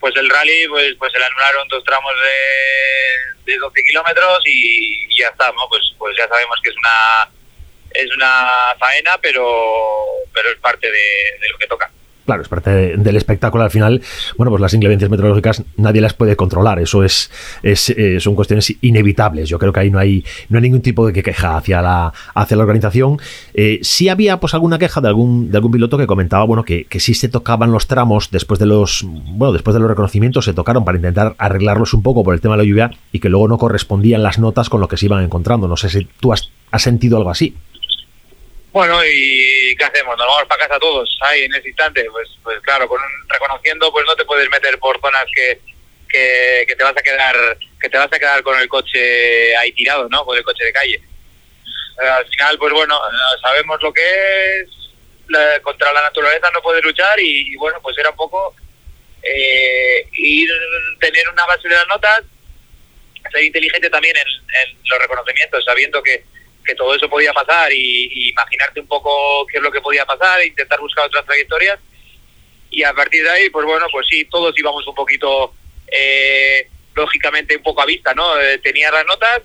pues 0.00 0.16
el 0.16 0.28
rally 0.28 0.66
pues 0.68 0.94
pues 0.98 1.12
se 1.12 1.18
le 1.18 1.26
anularon 1.26 1.68
dos 1.68 1.84
tramos 1.84 2.12
de, 3.44 3.52
de 3.52 3.58
12 3.58 3.82
kilómetros 3.84 4.42
y, 4.46 5.20
ya 5.20 5.28
está, 5.28 5.52
¿no? 5.52 5.68
Pues 5.68 5.82
pues 5.98 6.16
ya 6.16 6.26
sabemos 6.26 6.58
que 6.62 6.70
es 6.70 6.76
una 6.76 7.30
es 7.92 8.16
una 8.16 8.74
faena, 8.78 9.18
pero 9.20 9.94
pero 10.32 10.50
es 10.50 10.56
parte 10.58 10.90
de 10.90 11.48
lo 11.50 11.58
que 11.58 11.66
toca 11.66 11.90
claro, 12.30 12.42
es 12.42 12.48
parte 12.48 12.96
del 12.96 13.16
espectáculo 13.16 13.64
al 13.64 13.72
final. 13.72 14.00
Bueno, 14.36 14.50
pues 14.50 14.60
las 14.60 14.72
inclemencias 14.72 15.10
meteorológicas 15.10 15.64
nadie 15.76 16.00
las 16.00 16.14
puede 16.14 16.36
controlar, 16.36 16.78
eso 16.78 17.02
es, 17.02 17.28
es 17.64 17.90
eh, 17.90 18.20
son 18.20 18.36
cuestiones 18.36 18.72
inevitables. 18.82 19.48
Yo 19.48 19.58
creo 19.58 19.72
que 19.72 19.80
ahí 19.80 19.90
no 19.90 19.98
hay, 19.98 20.24
no 20.48 20.58
hay 20.58 20.62
ningún 20.62 20.80
tipo 20.80 21.04
de 21.04 21.12
queja 21.12 21.56
hacia 21.56 21.82
la, 21.82 22.12
hacia 22.34 22.56
la 22.56 22.62
organización. 22.62 23.18
Eh, 23.52 23.80
sí 23.82 24.08
había 24.08 24.38
pues 24.38 24.54
alguna 24.54 24.78
queja 24.78 25.00
de 25.00 25.08
algún, 25.08 25.50
de 25.50 25.58
algún 25.58 25.72
piloto 25.72 25.98
que 25.98 26.06
comentaba, 26.06 26.44
bueno, 26.44 26.64
que, 26.64 26.84
que 26.84 27.00
sí 27.00 27.14
se 27.14 27.28
tocaban 27.28 27.72
los 27.72 27.88
tramos 27.88 28.30
después 28.30 28.60
de 28.60 28.66
los, 28.66 29.04
bueno, 29.04 29.52
después 29.52 29.74
de 29.74 29.80
los 29.80 29.88
reconocimientos, 29.88 30.44
se 30.44 30.54
tocaron 30.54 30.84
para 30.84 30.98
intentar 30.98 31.34
arreglarlos 31.36 31.94
un 31.94 32.02
poco 32.04 32.22
por 32.22 32.34
el 32.34 32.40
tema 32.40 32.54
de 32.54 32.58
la 32.58 32.68
lluvia 32.68 32.92
y 33.10 33.18
que 33.18 33.28
luego 33.28 33.48
no 33.48 33.58
correspondían 33.58 34.22
las 34.22 34.38
notas 34.38 34.68
con 34.68 34.80
lo 34.80 34.86
que 34.86 34.96
se 34.96 35.06
iban 35.06 35.24
encontrando. 35.24 35.66
No 35.66 35.76
sé 35.76 35.90
si 35.90 36.06
tú 36.20 36.32
has, 36.32 36.52
has 36.70 36.82
sentido 36.82 37.16
algo 37.16 37.30
así. 37.30 37.56
Bueno, 38.72 39.04
¿y 39.04 39.74
qué 39.76 39.84
hacemos? 39.84 40.16
¿Nos 40.16 40.26
vamos 40.26 40.46
para 40.46 40.68
casa 40.68 40.78
todos 40.78 41.18
ahí 41.22 41.42
en 41.42 41.54
ese 41.54 41.68
instante? 41.68 42.04
Pues, 42.10 42.28
pues 42.42 42.60
claro, 42.60 42.86
con 42.88 43.00
reconociendo, 43.28 43.90
pues 43.90 44.06
no 44.06 44.14
te 44.14 44.24
puedes 44.24 44.48
meter 44.48 44.78
por 44.78 45.00
zonas 45.00 45.24
que, 45.34 45.60
que, 46.08 46.76
te 46.76 46.84
vas 46.84 46.96
a 46.96 47.02
quedar 47.02 47.58
que 47.80 47.88
te 47.88 47.98
vas 47.98 48.12
a 48.12 48.18
quedar 48.18 48.42
con 48.44 48.58
el 48.60 48.68
coche 48.68 49.56
ahí 49.56 49.72
tirado, 49.72 50.08
¿no? 50.08 50.24
Con 50.24 50.36
el 50.36 50.44
coche 50.44 50.64
de 50.64 50.72
calle. 50.72 51.02
Eh, 52.00 52.06
al 52.06 52.26
final, 52.28 52.58
pues 52.58 52.72
bueno, 52.72 52.96
eh, 52.96 53.40
sabemos 53.42 53.82
lo 53.82 53.92
que 53.92 54.60
es, 54.60 54.68
contra 55.62 55.92
la 55.92 56.02
naturaleza 56.02 56.50
no 56.52 56.62
puedes 56.62 56.84
luchar 56.84 57.18
y, 57.18 57.56
bueno, 57.56 57.80
pues 57.82 57.98
era 57.98 58.10
un 58.10 58.16
poco 58.16 58.54
eh, 59.22 60.06
ir, 60.12 60.48
tener 61.00 61.28
una 61.28 61.44
base 61.46 61.68
de 61.68 61.74
las 61.74 61.88
notas, 61.88 62.22
ser 63.32 63.44
inteligente 63.44 63.90
también 63.90 64.16
en 64.16 64.78
los 64.88 64.98
reconocimientos, 65.00 65.64
sabiendo 65.64 66.00
que 66.02 66.24
que 66.64 66.74
todo 66.74 66.94
eso 66.94 67.08
podía 67.08 67.32
pasar 67.32 67.72
y, 67.72 68.30
imaginarte 68.30 68.80
un 68.80 68.86
poco 68.86 69.46
qué 69.46 69.58
es 69.58 69.62
lo 69.62 69.70
que 69.70 69.80
podía 69.80 70.04
pasar 70.04 70.40
e 70.40 70.46
intentar 70.46 70.80
buscar 70.80 71.06
otras 71.06 71.24
trayectorias. 71.24 71.78
Y 72.70 72.82
a 72.84 72.92
partir 72.94 73.22
de 73.24 73.30
ahí, 73.30 73.50
pues 73.50 73.66
bueno, 73.66 73.86
pues 73.90 74.06
sí, 74.08 74.24
todos 74.26 74.56
íbamos 74.56 74.86
un 74.86 74.94
poquito, 74.94 75.54
eh, 75.90 76.68
lógicamente, 76.94 77.56
un 77.56 77.62
poco 77.62 77.82
a 77.82 77.86
vista, 77.86 78.14
¿no? 78.14 78.40
Eh, 78.40 78.58
tenías 78.58 78.92
las 78.92 79.06
notas 79.06 79.42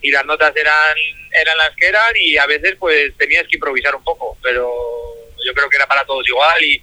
y 0.00 0.10
las 0.10 0.24
notas 0.24 0.54
eran, 0.54 0.96
eran 1.40 1.58
las 1.58 1.74
que 1.74 1.86
eran 1.86 2.12
y 2.14 2.36
a 2.36 2.46
veces 2.46 2.76
pues 2.78 3.12
tenías 3.16 3.48
que 3.48 3.56
improvisar 3.56 3.96
un 3.96 4.04
poco, 4.04 4.38
pero 4.40 4.72
yo 5.44 5.52
creo 5.54 5.68
que 5.68 5.76
era 5.76 5.88
para 5.88 6.04
todos 6.04 6.26
igual 6.28 6.62
y, 6.62 6.80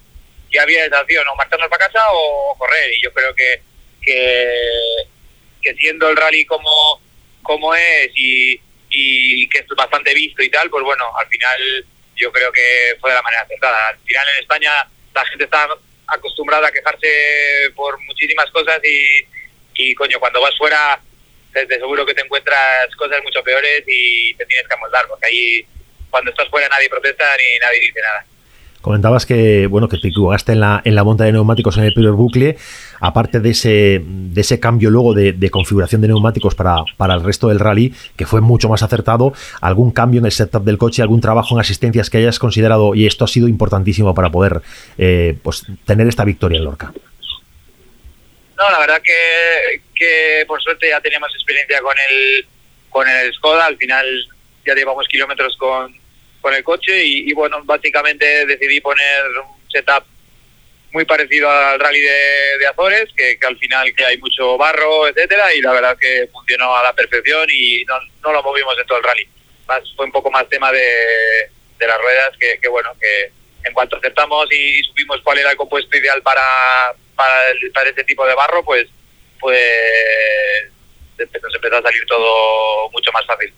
y 0.52 0.58
había 0.58 0.86
esa 0.86 1.02
opción, 1.02 1.26
o 1.28 1.36
marcharnos 1.36 1.70
para 1.70 1.88
casa 1.88 2.06
o 2.12 2.56
correr. 2.58 2.94
Y 2.94 3.02
yo 3.02 3.14
creo 3.14 3.34
que, 3.34 3.62
que, 4.02 5.08
que 5.62 5.74
siendo 5.76 6.10
el 6.10 6.18
rally 6.18 6.46
como, 6.46 7.02
como 7.42 7.74
es 7.74 8.12
y, 8.16 8.60
y 8.96 9.50
que 9.50 9.60
es 9.60 9.68
bastante 9.76 10.14
visto 10.14 10.42
y 10.42 10.50
tal, 10.50 10.70
pues 10.70 10.84
bueno, 10.84 11.04
al 11.18 11.28
final 11.28 11.86
yo 12.16 12.32
creo 12.32 12.52
que 12.52 12.96
fue 13.00 13.12
de 13.12 13.16
la 13.16 13.22
manera 13.22 13.44
acertada. 13.44 13.90
Al 13.90 13.98
final 14.00 14.28
en 14.34 14.42
España 14.42 14.72
la 15.14 15.26
gente 15.26 15.44
está 15.44 15.68
acostumbrada 16.08 16.68
a 16.68 16.72
quejarse 16.72 17.72
por 17.76 18.00
muchísimas 18.04 18.50
cosas 18.52 18.80
y, 18.84 19.26
y 19.74 19.96
coño, 19.96 20.20
cuando 20.20 20.42
vas 20.42 20.58
fuera 20.58 21.00
te, 21.54 21.68
seguro 21.76 22.06
que 22.06 22.14
te 22.14 22.22
encuentras 22.22 22.94
cosas 22.98 23.22
mucho 23.24 23.42
peores 23.44 23.84
y 23.88 24.34
te 24.36 24.46
tienes 24.46 24.68
que 24.68 24.74
amoldar, 24.74 25.08
porque 25.08 25.28
ahí 25.28 25.66
cuando 26.10 26.32
estás 26.32 26.50
fuera 26.50 26.68
nadie 26.70 26.90
protesta 26.90 27.24
ni 27.38 27.60
nadie 27.60 27.80
dice 27.82 28.02
nada. 28.02 28.26
Comentabas 28.82 29.26
que 29.26 29.66
bueno 29.68 29.90
que 29.90 29.98
te 29.98 30.10
equivocaste 30.10 30.52
en 30.52 30.60
la, 30.60 30.82
en 30.86 30.96
la 30.96 31.04
monta 31.04 31.24
de 31.24 31.32
neumáticos 31.32 31.78
en 31.78 31.86
el 31.86 31.94
primer 31.94 32.12
bucle, 32.12 32.58
aparte 33.08 33.40
de 33.40 33.52
ese, 33.52 34.02
de 34.04 34.42
ese 34.42 34.60
cambio 34.60 34.90
luego 34.90 35.14
de, 35.14 35.50
configuración 35.50 36.02
de 36.02 36.08
neumáticos 36.08 36.56
para, 36.56 36.78
para, 36.98 37.14
el 37.14 37.24
resto 37.24 37.48
del 37.48 37.60
rally, 37.60 37.94
que 38.18 38.26
fue 38.26 38.42
mucho 38.42 38.68
más 38.70 38.84
acertado, 38.84 39.34
algún 39.62 39.92
cambio 39.92 40.20
en 40.20 40.26
el 40.26 40.32
setup 40.32 40.64
del 40.64 40.78
coche, 40.78 41.02
algún 41.02 41.22
trabajo 41.22 41.56
en 41.56 41.62
asistencias 41.62 42.10
que 42.10 42.18
hayas 42.18 42.40
considerado, 42.40 42.96
y 42.96 43.06
esto 43.06 43.26
ha 43.26 43.28
sido 43.28 43.48
importantísimo 43.48 44.14
para 44.14 44.30
poder 44.30 44.62
eh, 44.98 45.38
pues, 45.44 45.64
tener 45.86 46.08
esta 46.08 46.26
victoria 46.26 46.58
en 46.58 46.66
Lorca. 46.66 46.94
No, 48.58 48.72
la 48.72 48.80
verdad 48.80 49.02
que, 49.04 50.46
por 50.48 50.62
suerte 50.62 50.90
ya 50.90 51.02
teníamos 51.02 51.34
experiencia 51.34 51.82
con 51.82 51.96
el, 52.10 52.46
con 52.90 53.08
el 53.08 53.34
Skoda, 53.34 53.66
al 53.66 53.78
final 53.78 54.06
ya 54.66 54.74
llevamos 54.74 55.08
kilómetros 55.08 55.56
con 55.58 55.94
con 56.46 56.54
el 56.54 56.64
coche 56.64 57.04
y, 57.04 57.34
bueno, 57.34 57.64
básicamente 57.64 58.46
decidí 58.46 58.80
poner 58.80 59.24
un 59.44 59.68
setup 59.68 60.04
muy 60.96 61.04
parecido 61.04 61.52
al 61.52 61.78
rally 61.78 62.00
de, 62.00 62.68
Azores, 62.72 63.10
que, 63.18 63.38
al 63.46 63.58
final 63.58 63.94
que 63.94 64.06
hay 64.06 64.18
mucho 64.18 64.58
barro, 64.58 65.10
etcétera, 65.10 65.54
y 65.54 65.60
la 65.60 65.74
verdad 65.74 65.98
que 66.00 66.30
funcionó 66.32 66.74
a 66.74 66.84
la 66.84 66.94
perfección 66.94 67.46
y 67.52 67.84
no, 67.84 68.00
no 68.24 68.32
lo 68.32 68.42
movimos 68.42 68.80
en 68.80 68.88
todo 68.88 69.00
el 69.00 69.04
rally. 69.04 69.28
Más, 69.68 69.82
fue 69.94 70.06
un 70.06 70.14
poco 70.14 70.32
más 70.32 70.48
tema 70.48 70.72
de, 70.72 70.80
de 71.78 71.88
las 71.88 72.00
ruedas, 72.00 72.32
que, 72.40 72.58
que, 72.62 72.70
bueno, 72.70 72.96
que 73.02 73.30
en 73.68 73.74
cuanto 73.74 73.98
aceptamos 73.98 74.50
y, 74.54 74.82
supimos 74.84 75.20
cuál 75.22 75.40
era 75.40 75.52
el 75.52 75.58
compuesto 75.58 75.98
ideal 75.98 76.22
para, 76.22 76.42
para, 77.14 77.34
para 77.74 77.90
este 77.90 78.06
tipo 78.06 78.26
de 78.26 78.34
barro, 78.34 78.64
pues, 78.64 78.88
pues 79.42 80.72
nos 81.18 81.56
empezó 81.56 81.76
a 81.76 81.82
salir 81.82 82.06
todo 82.06 82.90
mucho 82.92 83.12
más 83.12 83.26
fácil. 83.26 83.54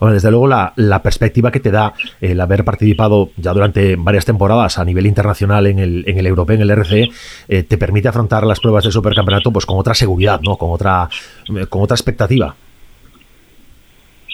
Bueno, 0.00 0.14
desde 0.14 0.30
luego 0.30 0.48
la, 0.48 1.02
perspectiva 1.02 1.52
que 1.52 1.60
te 1.60 1.70
da 1.70 1.92
el 2.20 2.40
haber 2.40 2.64
participado 2.64 3.30
ya 3.36 3.52
durante 3.52 3.96
varias 3.96 4.24
temporadas 4.24 4.78
a 4.78 4.84
nivel 4.84 5.06
internacional 5.06 5.66
en 5.66 5.78
el, 5.78 6.04
en 6.06 6.18
el 6.18 6.26
europeo, 6.26 6.56
en 6.56 6.62
el 6.62 6.70
RCE, 6.70 7.10
eh, 7.48 7.62
te 7.62 7.76
permite 7.76 8.08
afrontar 8.08 8.44
las 8.44 8.60
pruebas 8.60 8.82
del 8.82 8.92
supercampeonato 8.92 9.52
pues 9.52 9.66
con 9.66 9.78
otra 9.78 9.94
seguridad, 9.94 10.40
¿no? 10.40 10.56
Con 10.56 10.70
otra, 10.72 11.08
eh, 11.54 11.66
con 11.68 11.82
otra 11.82 11.94
expectativa. 11.94 12.56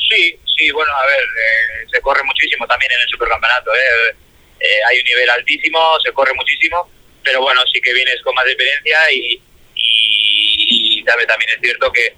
Sí, 0.08 0.38
sí, 0.56 0.70
bueno, 0.70 0.92
a 0.92 1.06
ver, 1.06 1.23
eh, 1.23 1.87
se 1.92 2.00
corre 2.00 2.23
muchísimo 2.23 2.66
también 2.66 2.92
en 2.92 3.00
el 3.00 3.08
supercampeonato. 3.08 3.70
eh, 3.75 4.78
hay 4.88 4.99
un 4.99 5.04
nivel 5.04 5.30
altísimo, 5.30 5.78
se 6.04 6.12
corre 6.12 6.32
muchísimo, 6.35 6.88
pero 7.25 7.42
bueno, 7.42 7.61
sí 7.73 7.80
que 7.80 7.92
vienes 7.92 8.23
con 8.23 8.35
más 8.37 8.46
experiencia 8.46 8.99
y, 9.12 9.42
y, 9.75 11.04
también 11.04 11.50
es 11.50 11.61
cierto 11.61 11.90
que 11.92 12.14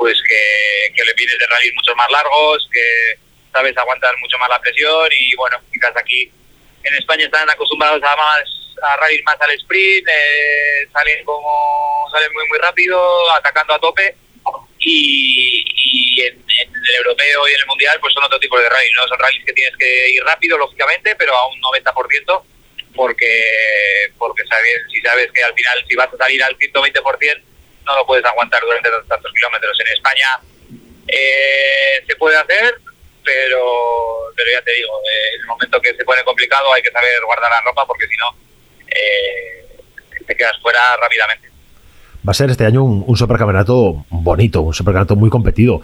pues 0.00 0.16
que, 0.26 0.94
que 0.96 1.04
le 1.04 1.12
vienes 1.12 1.38
de 1.38 1.46
rallies 1.46 1.74
mucho 1.74 1.94
más 1.94 2.10
largos, 2.10 2.66
que 2.72 3.18
sabes 3.52 3.76
aguantar 3.76 4.16
mucho 4.16 4.38
más 4.38 4.48
la 4.48 4.58
presión 4.58 5.10
y 5.12 5.36
bueno, 5.36 5.58
quizás 5.70 5.94
aquí 5.94 6.32
en 6.84 6.94
España 6.94 7.26
están 7.26 7.50
acostumbrados 7.50 8.02
a 8.02 8.16
más 8.16 8.40
a 8.82 8.96
rallies 8.96 9.22
más 9.24 9.38
al 9.38 9.50
sprint, 9.50 10.08
eh, 10.08 10.88
salen 10.90 11.22
como 11.26 12.08
salen 12.10 12.32
muy 12.32 12.48
muy 12.48 12.58
rápido, 12.60 13.30
atacando 13.32 13.74
a 13.74 13.78
tope 13.78 14.16
y, 14.78 16.22
en, 16.22 16.42
el 16.48 16.94
europeo 16.96 17.46
y 17.46 17.52
en 17.52 17.60
el 17.60 17.66
mundial 17.66 17.98
pues 18.00 18.14
son 18.14 18.24
otro 18.24 18.40
tipo 18.40 18.58
de 18.58 18.70
rallies, 18.70 18.94
¿no? 18.96 19.06
Son 19.06 19.18
rallies 19.18 19.44
que 19.44 19.52
tienes 19.52 19.76
que 19.76 20.12
ir 20.12 20.24
rápido, 20.24 20.56
lógicamente, 20.56 21.14
pero 21.16 21.36
a 21.36 21.46
un 21.46 21.60
90% 21.60 22.42
porque 22.96 23.44
porque 24.16 24.46
sabes, 24.46 24.80
si 24.90 24.98
sabes 25.02 25.30
que 25.30 25.44
al 25.44 25.52
final 25.52 25.84
si 25.86 25.94
vas 25.94 26.08
a 26.10 26.16
salir 26.16 26.42
al 26.42 26.56
120% 26.56 27.49
no 27.90 27.98
lo 27.98 28.06
puedes 28.06 28.24
aguantar 28.24 28.62
durante 28.62 28.88
tantos 29.08 29.32
kilómetros. 29.32 29.78
En 29.80 29.88
España 29.88 30.40
eh, 31.08 32.04
se 32.06 32.16
puede 32.16 32.36
hacer, 32.36 32.74
pero 33.24 34.32
pero 34.36 34.50
ya 34.52 34.62
te 34.62 34.72
digo, 34.72 34.92
eh, 35.04 35.34
en 35.34 35.40
el 35.40 35.46
momento 35.46 35.80
que 35.80 35.94
se 35.94 36.04
pone 36.04 36.22
complicado 36.24 36.72
hay 36.72 36.82
que 36.82 36.90
saber 36.90 37.20
guardar 37.24 37.50
la 37.50 37.60
ropa 37.62 37.86
porque 37.86 38.06
si 38.06 38.16
no 38.16 38.34
eh, 38.88 39.66
te 40.26 40.36
quedas 40.36 40.58
fuera 40.62 40.96
rápidamente 40.96 41.50
va 42.26 42.32
a 42.32 42.34
ser 42.34 42.50
este 42.50 42.66
año 42.66 42.84
un, 42.84 43.16
supercampeonato 43.16 44.04
bonito, 44.10 44.60
un 44.60 44.74
supercampeonato 44.74 45.16
muy 45.16 45.30
competido. 45.30 45.82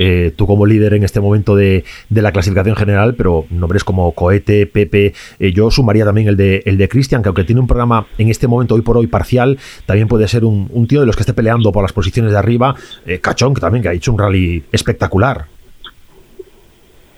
Eh, 0.00 0.32
tú 0.36 0.46
como 0.46 0.64
líder 0.64 0.94
en 0.94 1.02
este 1.02 1.20
momento 1.20 1.56
de, 1.56 1.84
la 2.08 2.32
clasificación 2.32 2.76
general, 2.76 3.16
pero 3.16 3.46
nombres 3.50 3.82
como 3.82 4.14
Cohete, 4.14 4.66
Pepe, 4.66 5.12
eh, 5.40 5.52
yo 5.52 5.70
sumaría 5.70 6.04
también 6.04 6.28
el 6.28 6.36
de, 6.36 6.62
el 6.66 6.78
de 6.78 6.88
Cristian, 6.88 7.22
que 7.22 7.28
aunque 7.28 7.44
tiene 7.44 7.60
un 7.60 7.66
programa 7.66 8.06
en 8.16 8.30
este 8.30 8.46
momento 8.46 8.76
hoy 8.76 8.82
por 8.82 8.96
hoy 8.96 9.08
parcial, 9.08 9.58
también 9.86 10.06
puede 10.08 10.28
ser 10.28 10.44
un, 10.44 10.86
tío 10.88 11.00
de 11.00 11.06
los 11.06 11.16
que 11.16 11.22
esté 11.22 11.34
peleando 11.34 11.72
por 11.72 11.82
las 11.82 11.92
posiciones 11.92 12.32
de 12.32 12.38
arriba. 12.38 12.74
Eh, 13.06 13.20
Cachón, 13.20 13.54
que 13.54 13.60
también 13.60 13.82
que 13.82 13.88
ha 13.88 13.92
hecho 13.92 14.12
un 14.12 14.18
rally 14.18 14.64
espectacular. 14.72 15.46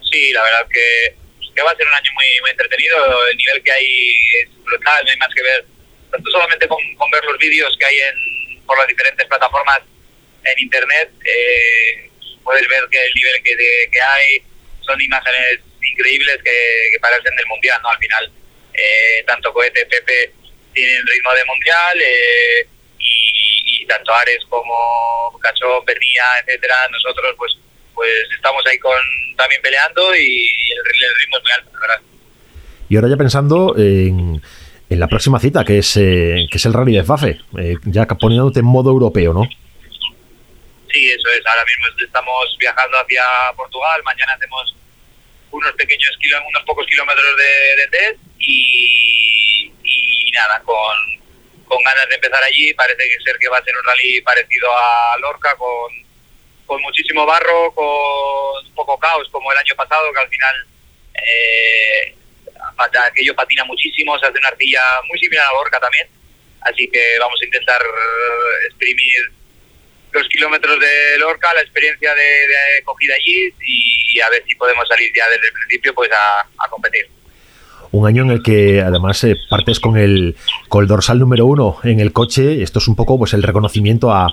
Sí, 0.03 0.33
la 0.33 0.43
verdad 0.43 0.67
que, 0.73 1.15
va 1.63 1.71
a 1.71 1.77
ser 1.77 1.87
un 1.87 1.93
año 1.93 2.11
muy, 2.15 2.25
muy 2.41 2.51
entretenido. 2.51 2.97
El 3.31 3.37
nivel 3.37 3.63
que 3.63 3.71
hay 3.71 3.87
es 4.43 4.65
brutal, 4.65 5.05
no 5.05 5.11
hay 5.11 5.19
más 5.19 5.35
que 5.35 5.43
ver. 5.43 5.67
Tanto 6.11 6.31
solamente 6.31 6.67
con 6.67 7.11
ver 7.11 7.25
los 7.25 7.39
vídeos 7.39 7.77
que 7.79 7.85
hay 7.85 7.95
en 7.97 8.41
por 8.71 8.79
las 8.79 8.87
diferentes 8.87 9.27
plataformas 9.27 9.81
en 10.45 10.63
internet, 10.63 11.11
eh, 11.25 12.10
puedes 12.51 12.69
ver 12.69 12.83
que 12.91 12.99
el 12.99 13.13
nivel 13.15 13.43
que, 13.45 13.55
que 13.93 14.03
hay 14.03 14.43
son 14.81 15.01
imágenes 15.01 15.61
increíbles 15.93 16.39
que, 16.43 16.99
parecen 17.01 17.37
del 17.37 17.47
mundial, 17.47 17.79
¿no? 17.83 17.91
Al 17.91 17.99
final, 17.99 18.33
eh, 18.75 19.23
tanto 19.25 19.53
Cohete, 19.53 19.87
Pepe 19.87 20.33
tienen 20.75 21.07
ritmo 21.07 21.33
de 21.33 21.45
mundial 21.45 21.99
eh, 22.03 22.67
y, 22.99 23.87
tanto 23.87 24.13
Ares 24.13 24.45
como 24.49 25.39
Cachón, 25.41 25.85
Pernilla, 25.85 26.41
etcétera, 26.45 26.75
nosotros 26.91 27.35
pues 27.37 27.57
pues 27.95 28.11
estamos 28.35 28.65
ahí 28.67 28.79
con 28.79 28.99
también 29.37 29.61
peleando 29.63 30.15
y 30.17 30.49
el, 30.71 31.15
ritmo 31.21 31.37
es 31.37 31.43
muy 31.43 31.53
alto, 31.53 31.71
la 31.73 31.81
verdad. 31.81 32.01
Y 32.89 32.97
ahora 32.97 33.09
ya 33.09 33.17
pensando 33.17 33.75
en 33.77 34.41
la 34.89 35.07
próxima 35.07 35.39
cita, 35.39 35.65
que 35.65 35.79
es, 35.79 35.97
eh, 35.97 36.47
que 36.51 36.59
es 36.59 36.65
el 36.67 36.73
Rally 36.73 36.97
de 36.97 37.05
Fafe, 37.05 37.39
ya 37.85 38.07
poniéndote 38.07 38.61
en 38.61 38.67
modo 38.67 38.91
europeo, 38.91 39.33
¿no? 39.33 39.49
Sí, 40.93 41.11
eso 41.11 41.29
es. 41.31 41.47
Ahora 41.47 41.65
mismo 41.65 41.87
estamos 42.05 42.57
viajando 42.59 42.99
hacia 42.99 43.25
Portugal. 43.57 44.03
Mañana 44.05 44.33
hacemos 44.35 44.75
unos 45.51 45.73
pequeños 45.73 46.11
unos 46.49 46.63
pocos 46.65 46.87
kilómetros 46.87 47.37
de, 47.37 47.89
test 47.89 48.19
y, 48.39 49.73
nada, 50.33 50.61
con, 50.63 50.97
con 51.67 51.83
ganas 51.83 52.09
de 52.09 52.15
empezar 52.17 52.43
allí. 52.43 52.73
Parece 52.75 53.03
que 53.09 53.23
ser 53.25 53.39
que 53.39 53.49
va 53.49 53.59
a 53.59 53.65
ser 53.65 53.77
un 53.77 53.85
rally 53.85 54.21
parecido 54.23 54.69
a 54.77 55.17
Lorca, 55.19 55.55
con, 55.57 55.93
con 56.67 56.83
muchísimo 56.83 57.27
barro, 57.27 57.73
con 57.73 58.75
poco 58.75 58.99
caos, 58.99 59.29
como 59.31 59.53
el 59.53 59.59
año 59.59 59.75
pasado, 59.77 60.13
que 60.13 60.21
al 60.21 60.29
final 60.29 60.67
eh, 61.15 62.15
aquello 63.07 63.35
patina 63.35 63.65
muchísimo, 63.65 64.19
se 64.19 64.27
hace 64.27 64.39
una 64.39 64.49
arcilla 64.49 64.83
muy 65.09 65.19
similar 65.19 65.47
a 65.47 65.53
Lorca 65.53 65.81
también, 65.81 66.09
así 66.63 66.89
que 66.91 67.19
vamos 67.19 67.41
a 67.41 67.45
intentar 67.45 67.83
eh, 67.83 68.67
exprimir 68.67 69.40
los 70.13 70.29
kilómetros 70.29 70.79
de 70.81 71.19
Lorca, 71.19 71.49
la 71.55 71.63
experiencia 71.63 72.15
de, 72.15 72.83
cogida 72.85 73.15
allí 73.15 73.53
y, 73.67 74.21
a 74.21 74.29
ver 74.31 74.43
si 74.47 74.55
podemos 74.55 74.87
salir 74.89 75.11
ya 75.15 75.29
desde 75.29 75.47
el 75.47 75.53
principio 75.53 75.95
pues 75.95 76.11
a, 76.13 76.69
competir. 76.69 77.09
Un 77.93 78.07
año 78.07 78.23
en 78.23 78.31
el 78.31 78.43
que 78.43 78.81
además 78.81 79.23
eh, 79.25 79.37
partes 79.49 79.81
con 79.81 79.97
el, 79.97 80.37
con 80.69 80.83
el 80.83 80.89
dorsal 80.89 81.19
número 81.19 81.47
uno 81.47 81.79
en 81.83 81.99
el 82.01 82.13
coche. 82.13 82.63
Esto 82.63 82.79
es 82.79 82.87
un 82.87 82.95
poco 82.95 83.19
pues 83.19 83.33
el 83.35 83.43
reconocimiento 83.43 84.13
a, 84.13 84.33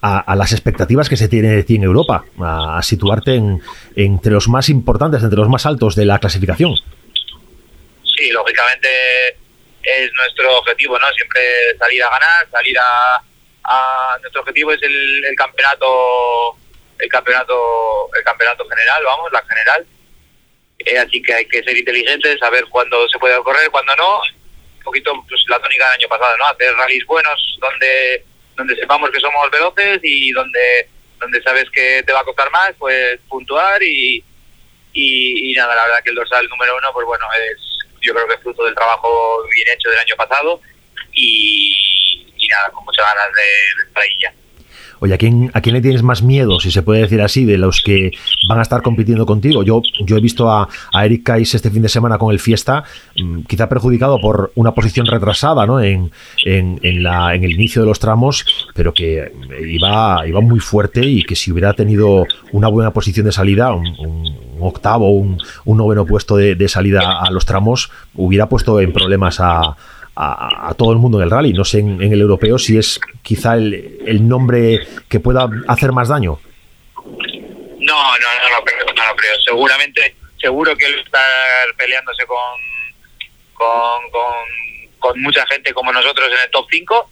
a, 0.00 0.36
las 0.36 0.52
expectativas 0.52 1.08
que 1.08 1.16
se 1.16 1.28
tiene 1.28 1.48
de 1.48 1.62
ti 1.64 1.76
en 1.76 1.82
Europa, 1.82 2.24
a, 2.40 2.82
situarte 2.82 3.34
en, 3.34 3.60
entre 3.96 4.32
los 4.32 4.48
más 4.48 4.68
importantes, 4.68 5.22
entre 5.22 5.38
los 5.38 5.48
más 5.48 5.66
altos 5.66 5.94
de 5.94 6.06
la 6.06 6.18
clasificación 6.18 6.76
sí, 8.16 8.30
lógicamente 8.30 8.88
es 9.82 10.10
nuestro 10.14 10.58
objetivo, 10.58 10.98
¿no? 10.98 11.06
Siempre 11.12 11.40
salir 11.78 12.02
a 12.02 12.10
ganar, 12.10 12.50
salir 12.50 12.76
a, 12.78 13.22
nuestro 14.20 14.40
objetivo 14.40 14.72
es 14.72 14.82
el, 14.82 15.34
campeonato 15.36 16.56
el 16.98 17.08
campeonato 17.08 18.08
el 18.16 18.24
campeonato 18.24 18.68
general, 18.68 19.04
vamos, 19.04 19.32
la 19.32 19.42
general. 19.42 19.86
Eh, 20.78 20.98
así 20.98 21.22
que 21.22 21.34
hay 21.34 21.46
que 21.46 21.62
ser 21.62 21.76
inteligentes, 21.76 22.38
saber 22.38 22.64
cuándo 22.66 23.08
se 23.08 23.18
puede 23.18 23.42
correr, 23.42 23.70
cuándo 23.70 23.94
no. 23.96 24.20
Un 24.78 24.82
poquito 24.84 25.12
pues, 25.28 25.42
la 25.48 25.58
tónica 25.58 25.84
del 25.86 26.00
año 26.00 26.08
pasado, 26.08 26.36
¿no? 26.36 26.46
Hacer 26.46 26.74
rallies 26.74 27.06
buenos 27.06 27.58
donde 27.60 28.24
donde 28.56 28.76
sepamos 28.76 29.10
que 29.10 29.20
somos 29.20 29.50
veloces 29.50 30.00
y 30.02 30.32
donde 30.32 30.88
donde 31.18 31.42
sabes 31.42 31.68
que 31.70 32.02
te 32.06 32.12
va 32.12 32.20
a 32.20 32.24
costar 32.24 32.50
más, 32.50 32.72
pues 32.78 33.18
puntuar 33.28 33.82
y, 33.82 34.22
y, 34.92 35.50
y 35.50 35.54
nada, 35.54 35.74
la 35.74 35.84
verdad 35.84 36.02
que 36.04 36.10
el 36.10 36.16
dorsal 36.16 36.46
número 36.48 36.76
uno, 36.76 36.92
pues 36.92 37.06
bueno, 37.06 37.26
es 37.50 37.76
yo 38.06 38.14
creo 38.14 38.28
que 38.28 38.34
es 38.34 38.40
fruto 38.40 38.64
del 38.64 38.74
trabajo 38.74 39.42
bien 39.50 39.68
hecho 39.76 39.90
del 39.90 39.98
año 39.98 40.16
pasado 40.16 40.60
y, 41.12 42.25
nada, 42.48 42.70
con 42.72 42.84
muchas 42.84 43.04
ganas 43.04 43.32
de, 43.34 44.00
de. 44.00 44.46
Oye, 44.98 45.12
¿a 45.14 45.18
quién, 45.18 45.50
¿a 45.52 45.60
quién 45.60 45.74
le 45.74 45.82
tienes 45.82 46.02
más 46.02 46.22
miedo, 46.22 46.58
si 46.58 46.70
se 46.70 46.82
puede 46.82 47.02
decir 47.02 47.20
así, 47.20 47.44
de 47.44 47.58
los 47.58 47.82
que 47.82 48.12
van 48.48 48.58
a 48.58 48.62
estar 48.62 48.80
compitiendo 48.80 49.26
contigo? 49.26 49.62
Yo, 49.62 49.82
yo 50.00 50.16
he 50.16 50.20
visto 50.20 50.50
a, 50.50 50.68
Eric 50.94 51.24
Kais 51.24 51.54
este 51.54 51.70
fin 51.70 51.82
de 51.82 51.88
semana 51.88 52.16
con 52.16 52.32
el 52.32 52.40
Fiesta, 52.40 52.84
mm, 53.16 53.42
quizá 53.42 53.68
perjudicado 53.68 54.18
por 54.20 54.52
una 54.54 54.72
posición 54.72 55.06
retrasada 55.06 55.66
¿no? 55.66 55.80
en, 55.80 56.10
en, 56.44 57.02
la, 57.02 57.34
en 57.34 57.44
el 57.44 57.52
inicio 57.52 57.82
de 57.82 57.88
los 57.88 57.98
tramos, 57.98 58.46
pero 58.74 58.94
que 58.94 59.32
iba, 59.68 60.26
iba 60.26 60.40
muy 60.40 60.60
fuerte 60.60 61.04
y 61.04 61.22
que 61.24 61.36
si 61.36 61.52
hubiera 61.52 61.74
tenido 61.74 62.24
una 62.52 62.68
buena 62.68 62.92
posición 62.92 63.26
de 63.26 63.32
salida, 63.32 63.72
un, 63.74 64.46
octavo, 64.58 65.10
un, 65.10 65.38
un 65.66 65.76
noveno 65.76 66.06
puesto 66.06 66.36
de 66.36 66.68
salida 66.68 67.20
a 67.20 67.30
los 67.30 67.44
tramos, 67.44 67.90
hubiera 68.14 68.48
puesto 68.48 68.80
en 68.80 68.92
problemas 68.92 69.38
a 69.40 69.76
a, 70.16 70.74
todo 70.76 70.92
el 70.92 70.98
mundo 70.98 71.18
en 71.18 71.24
el 71.24 71.30
rally. 71.30 71.52
No 71.52 71.64
sé 71.64 71.80
en, 71.80 72.00
el 72.00 72.20
europeo 72.20 72.58
si 72.58 72.78
es 72.78 72.98
quizá 73.22 73.54
el, 73.54 73.98
el, 74.06 74.26
nombre 74.26 74.86
que 75.08 75.20
pueda 75.20 75.48
hacer 75.68 75.92
más 75.92 76.08
daño. 76.08 76.40
No, 77.04 78.18
no, 78.18 78.28
no, 78.50 78.92
no, 78.94 79.16
creo. 79.16 79.40
Seguramente, 79.44 80.16
seguro 80.40 80.74
que 80.76 80.86
él 80.86 80.98
está 81.04 81.22
peleándose 81.76 82.24
con, 82.26 82.38
con, 83.52 84.10
con, 84.98 85.20
mucha 85.20 85.46
gente 85.46 85.72
como 85.72 85.92
nosotros 85.92 86.28
en 86.28 86.44
el 86.44 86.50
top 86.50 86.66
5, 86.70 87.10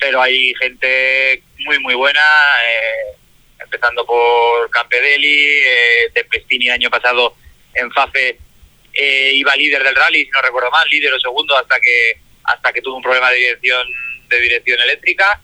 pero 0.00 0.22
hay 0.22 0.54
gente 0.54 1.42
muy, 1.58 1.78
muy 1.80 1.94
buena. 1.94 2.20
Eh, 2.64 3.16
empezando 3.58 4.04
por 4.04 4.70
Campedelli, 4.70 5.44
eh, 5.44 6.10
Tempestini 6.14 6.66
el 6.66 6.74
año 6.74 6.90
pasado 6.90 7.34
en 7.74 7.90
FAFE 7.90 8.38
eh, 8.92 9.30
iba 9.34 9.56
líder 9.56 9.82
del 9.82 9.94
rally, 9.94 10.24
si 10.24 10.30
no 10.30 10.40
recuerdo 10.40 10.70
mal, 10.70 10.88
líder 10.88 11.12
o 11.12 11.20
segundo 11.20 11.56
hasta 11.56 11.78
que 11.80 12.25
hasta 12.46 12.72
que 12.72 12.82
tuvo 12.82 12.96
un 12.96 13.02
problema 13.02 13.30
de 13.30 13.38
dirección 13.38 13.86
de 14.28 14.40
dirección 14.40 14.80
eléctrica, 14.80 15.40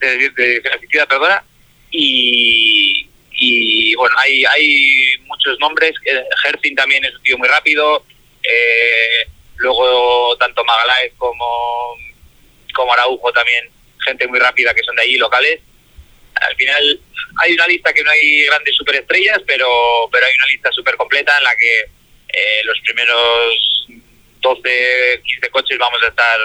de, 0.00 0.16
dirección 0.16 0.74
asistida, 0.74 1.06
perdona, 1.06 1.44
y, 1.90 3.08
y 3.32 3.94
bueno, 3.94 4.16
hay, 4.18 4.44
hay 4.44 5.16
muchos 5.26 5.58
nombres, 5.60 5.94
Hercin 6.44 6.74
también 6.74 7.04
es 7.04 7.14
un 7.14 7.22
tío 7.22 7.38
muy 7.38 7.48
rápido, 7.48 8.04
eh, 8.42 9.28
luego 9.56 10.36
tanto 10.38 10.64
Magaláes 10.64 11.12
como, 11.16 11.96
como 12.74 12.92
Araujo 12.92 13.32
también, 13.32 13.70
gente 14.04 14.26
muy 14.26 14.38
rápida 14.38 14.74
que 14.74 14.82
son 14.82 14.96
de 14.96 15.02
allí, 15.02 15.16
locales. 15.16 15.60
Al 16.34 16.56
final 16.56 17.00
hay 17.42 17.52
una 17.52 17.66
lista 17.68 17.92
que 17.92 18.02
no 18.02 18.10
hay 18.10 18.44
grandes 18.46 18.74
superestrellas, 18.76 19.40
pero, 19.46 19.68
pero 20.10 20.26
hay 20.26 20.34
una 20.34 20.46
lista 20.46 20.72
súper 20.72 20.96
completa 20.96 21.36
en 21.38 21.44
la 21.44 21.56
que 21.56 21.80
eh, 22.28 22.64
los 22.64 22.78
primeros 22.80 23.86
12, 24.44 25.22
15 25.24 25.50
coches 25.50 25.78
vamos 25.78 26.00
a 26.04 26.08
estar 26.08 26.38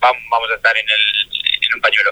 vamos 0.00 0.50
a 0.50 0.56
estar 0.56 0.76
en, 0.76 0.84
el, 0.84 1.66
en 1.66 1.74
un 1.74 1.80
pañuelo. 1.80 2.10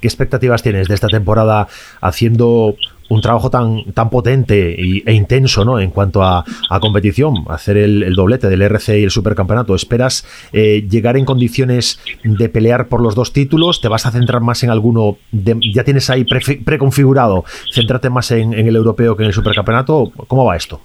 ¿Qué 0.00 0.06
expectativas 0.06 0.62
tienes 0.62 0.86
de 0.86 0.94
esta 0.94 1.08
temporada 1.08 1.66
haciendo 2.00 2.76
un 3.08 3.22
trabajo 3.22 3.50
tan, 3.50 3.92
tan 3.92 4.10
potente 4.10 4.74
e 4.78 5.12
intenso 5.12 5.64
¿no? 5.64 5.80
en 5.80 5.90
cuanto 5.90 6.22
a, 6.22 6.44
competición, 6.80 7.46
hacer 7.48 7.76
el, 7.76 8.14
doblete 8.14 8.48
del 8.48 8.62
RC 8.62 9.00
y 9.00 9.04
el 9.04 9.10
supercampeonato, 9.10 9.74
¿esperas 9.74 10.26
eh, 10.52 10.86
llegar 10.88 11.16
en 11.16 11.24
condiciones 11.24 12.00
de 12.22 12.48
pelear 12.48 12.88
por 12.88 13.00
los 13.00 13.14
dos 13.14 13.32
títulos? 13.32 13.80
¿Te 13.80 13.88
vas 13.88 14.06
a 14.06 14.12
centrar 14.12 14.40
más 14.42 14.62
en 14.62 14.70
alguno? 14.70 15.18
¿Ya 15.32 15.84
tienes 15.84 16.10
ahí 16.10 16.24
preconfigurado 16.24 17.44
centrarte 17.72 18.10
más 18.10 18.30
en, 18.30 18.52
el 18.52 18.76
europeo 18.76 19.16
que 19.16 19.22
en 19.22 19.28
el 19.28 19.34
supercampeonato? 19.34 20.12
¿Cómo 20.28 20.44
va 20.44 20.56
esto? 20.56 20.80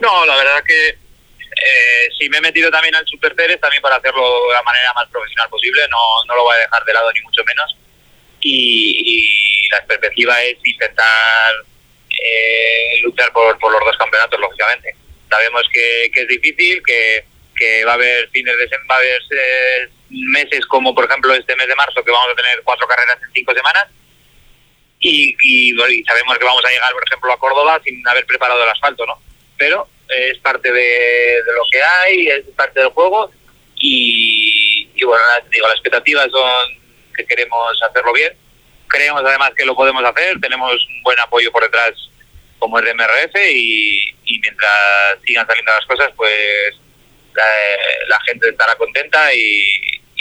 No, 0.00 0.26
la 0.26 0.36
verdad 0.36 0.62
que 0.66 1.03
eh, 1.64 2.10
si 2.18 2.28
me 2.28 2.36
he 2.36 2.40
metido 2.42 2.70
también 2.70 2.94
al 2.94 3.06
Super 3.06 3.34
también 3.34 3.80
para 3.80 3.96
hacerlo 3.96 4.48
de 4.48 4.52
la 4.52 4.62
manera 4.62 4.92
más 4.92 5.08
profesional 5.08 5.48
posible, 5.48 5.80
no, 5.88 6.24
no 6.28 6.36
lo 6.36 6.42
voy 6.42 6.56
a 6.56 6.60
dejar 6.60 6.84
de 6.84 6.92
lado 6.92 7.10
ni 7.12 7.20
mucho 7.22 7.42
menos 7.44 7.74
y, 8.40 9.68
la 9.70 9.84
perspectiva 9.86 10.40
es 10.42 10.58
intentar 10.62 11.54
eh, 12.10 13.00
luchar 13.02 13.32
por, 13.32 13.58
por, 13.58 13.72
los 13.72 13.80
dos 13.80 13.96
campeonatos, 13.96 14.38
lógicamente. 14.38 14.94
Sabemos 15.28 15.62
que, 15.72 16.10
es 16.14 16.28
difícil, 16.28 16.82
que, 16.86 17.24
que, 17.56 17.84
va 17.84 17.92
a 17.92 17.94
haber 17.94 18.28
fines 18.28 18.56
de 18.56 18.66
va 18.88 18.94
a 18.94 18.98
haber 18.98 19.22
eh, 19.30 19.88
meses 20.10 20.66
como 20.66 20.94
por 20.94 21.06
ejemplo 21.06 21.32
este 21.34 21.56
mes 21.56 21.66
de 21.66 21.74
marzo 21.74 22.04
que 22.04 22.10
vamos 22.10 22.30
a 22.30 22.36
tener 22.36 22.60
cuatro 22.62 22.86
carreras 22.86 23.18
en 23.22 23.32
cinco 23.32 23.52
semanas 23.54 23.86
y, 25.00 25.34
y, 25.42 26.04
sabemos 26.04 26.38
que 26.38 26.44
vamos 26.44 26.64
a 26.64 26.70
llegar 26.70 26.92
por 26.92 27.02
ejemplo 27.04 27.32
a 27.32 27.38
Córdoba 27.38 27.80
sin 27.84 28.06
haber 28.06 28.26
preparado 28.26 28.62
el 28.62 28.70
asfalto, 28.70 29.06
¿no? 29.06 29.18
Pero 29.56 29.88
es 30.08 30.38
parte 30.38 30.70
de, 30.70 30.80
de 30.80 31.52
lo 31.54 31.62
que 31.70 31.82
hay, 31.82 32.28
es 32.28 32.44
parte 32.56 32.80
del 32.80 32.90
juego 32.90 33.30
y, 33.76 34.88
y 34.94 35.04
bueno, 35.04 35.22
digo, 35.50 35.66
las 35.66 35.76
expectativas 35.76 36.30
son 36.30 36.84
que 37.14 37.26
queremos 37.26 37.78
hacerlo 37.88 38.12
bien. 38.12 38.32
Creemos 38.88 39.22
además 39.24 39.52
que 39.56 39.64
lo 39.64 39.74
podemos 39.74 40.04
hacer, 40.04 40.38
tenemos 40.40 40.72
un 40.72 41.02
buen 41.02 41.18
apoyo 41.18 41.50
por 41.50 41.62
detrás 41.62 41.92
como 42.58 42.78
el 42.78 42.84
de 42.84 42.94
MRF 42.94 43.34
y, 43.52 44.40
mientras 44.40 44.70
sigan 45.26 45.46
saliendo 45.46 45.72
las 45.72 45.86
cosas, 45.86 46.10
pues 46.16 46.74
la, 47.34 48.18
gente 48.26 48.48
estará 48.48 48.74
contenta 48.76 49.34
y, 49.34 49.64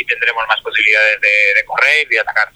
tendremos 0.06 0.44
más 0.50 0.60
posibilidades 0.60 1.22
de, 1.22 1.54
de 1.56 1.66
correr 1.66 2.06
y 2.06 2.16
de 2.16 2.20
atacar. 2.20 2.50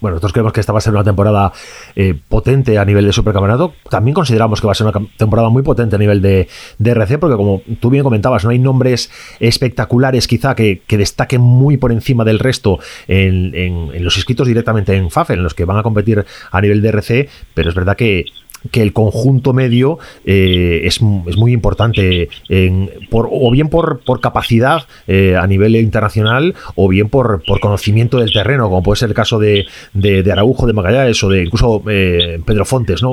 Bueno, 0.00 0.14
nosotros 0.14 0.32
creemos 0.32 0.52
que 0.52 0.60
esta 0.60 0.72
va 0.72 0.78
a 0.78 0.82
ser 0.82 0.92
una 0.92 1.04
temporada 1.04 1.50
eh, 1.96 2.14
potente 2.28 2.78
a 2.78 2.84
nivel 2.84 3.06
de 3.06 3.12
supercampeonato. 3.12 3.74
También 3.88 4.14
consideramos 4.14 4.60
que 4.60 4.66
va 4.66 4.72
a 4.72 4.74
ser 4.74 4.86
una 4.86 5.08
temporada 5.16 5.48
muy 5.48 5.62
potente 5.62 5.96
a 5.96 5.98
nivel 5.98 6.22
de, 6.22 6.48
RC, 6.78 7.18
porque 7.18 7.36
como 7.36 7.62
tú 7.80 7.90
bien 7.90 8.02
comentabas, 8.02 8.44
no 8.44 8.50
hay 8.50 8.58
nombres 8.58 9.10
espectaculares 9.38 10.26
quizá 10.26 10.54
que, 10.54 10.82
destaquen 10.88 11.40
muy 11.40 11.78
por 11.78 11.92
encima 11.92 12.24
del 12.24 12.38
resto 12.38 12.78
en, 13.08 13.54
en, 13.54 14.04
los 14.04 14.16
inscritos 14.16 14.46
directamente 14.46 14.94
en 14.94 15.10
FAFE, 15.10 15.34
en 15.34 15.42
los 15.42 15.54
que 15.54 15.64
van 15.64 15.78
a 15.78 15.82
competir 15.82 16.24
a 16.50 16.60
nivel 16.60 16.82
de 16.82 16.88
RC, 16.88 17.28
pero 17.54 17.70
es 17.70 17.74
verdad 17.74 17.96
que 17.96 18.26
que 18.70 18.82
el 18.82 18.92
conjunto 18.92 19.52
medio 19.52 19.98
eh, 20.24 20.82
es, 20.84 20.96
es, 20.96 21.36
muy 21.36 21.52
importante, 21.52 22.28
en, 22.48 22.90
por, 23.10 23.28
o 23.30 23.50
bien 23.50 23.68
por, 23.68 24.00
por 24.04 24.20
capacidad 24.20 24.86
eh, 25.06 25.36
a 25.36 25.46
nivel 25.46 25.76
internacional, 25.76 26.54
o 26.74 26.88
bien 26.88 27.08
por, 27.08 27.42
por, 27.44 27.60
conocimiento 27.60 28.18
del 28.18 28.32
terreno, 28.32 28.68
como 28.68 28.82
puede 28.82 28.98
ser 28.98 29.08
el 29.08 29.14
caso 29.14 29.38
de, 29.38 29.66
de, 29.92 30.30
Araujo, 30.30 30.66
de 30.66 30.72
Magallanes 30.72 31.22
o 31.22 31.28
de 31.28 31.42
incluso 31.44 31.82
eh, 31.88 32.40
Pedro 32.44 32.64
Fontes, 32.64 33.02
¿no? 33.02 33.12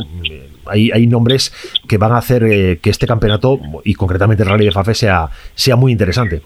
Hay, 0.66 0.92
hay, 0.92 1.08
nombres 1.08 1.54
que 1.88 1.98
van 1.98 2.12
a 2.12 2.18
hacer 2.18 2.80
que 2.82 2.90
este 2.90 3.08
campeonato, 3.08 3.60
y 3.86 3.94
concretamente 3.94 4.44
el 4.44 4.50
Rally 4.50 4.66
de 4.66 4.72
Fafe, 4.74 4.94
sea, 4.94 5.30
sea 5.56 5.78
muy 5.78 5.94
interesante. 5.94 6.42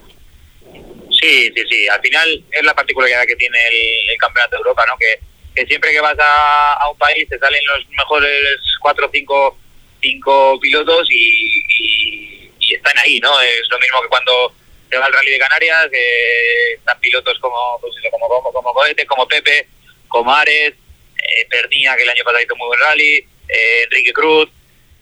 Sí, 1.09 1.51
sí, 1.55 1.63
sí. 1.69 1.87
Al 1.87 2.01
final 2.01 2.43
es 2.51 2.63
la 2.63 2.75
particularidad 2.75 3.25
que 3.25 3.35
tiene 3.35 3.57
el, 3.67 4.09
el 4.11 4.17
Campeonato 4.17 4.55
de 4.55 4.57
Europa, 4.57 4.83
¿no? 4.87 4.97
Que 4.99 5.30
que 5.55 5.65
siempre 5.65 5.91
que 5.91 5.99
vas 5.99 6.17
a, 6.19 6.89
un 6.89 6.97
país 6.97 7.27
te 7.29 7.37
salen 7.37 7.61
los 7.65 7.87
mejores 7.89 8.57
cuatro 8.79 9.07
o 9.07 9.09
cinco, 9.11 9.57
cinco 10.01 10.59
pilotos 10.59 11.07
y, 11.11 12.49
están 12.71 12.97
ahí, 12.99 13.19
¿no? 13.19 13.39
Es 13.41 13.63
lo 13.69 13.77
mismo 13.79 14.01
que 14.01 14.07
cuando 14.07 14.53
te 14.89 14.97
va 14.97 15.05
al 15.05 15.11
Rally 15.11 15.31
de 15.31 15.39
Canarias, 15.39 15.89
eh, 15.91 16.73
están 16.77 16.97
pilotos 17.01 17.37
como, 17.39 17.77
pues 17.81 17.93
como, 18.09 18.29
como, 18.29 18.53
como 18.53 18.73
como 19.07 19.27
Pepe, 19.27 19.67
como 20.07 20.33
Ares, 20.33 20.71
eh, 20.71 21.45
Pernía, 21.49 21.97
que 21.97 22.03
el 22.03 22.09
año 22.09 22.23
pasado 22.23 22.41
hizo 22.41 22.55
muy 22.55 22.67
buen 22.67 22.79
rally, 22.79 23.27
eh, 23.49 23.83
Enrique 23.83 24.13
Cruz, 24.13 24.49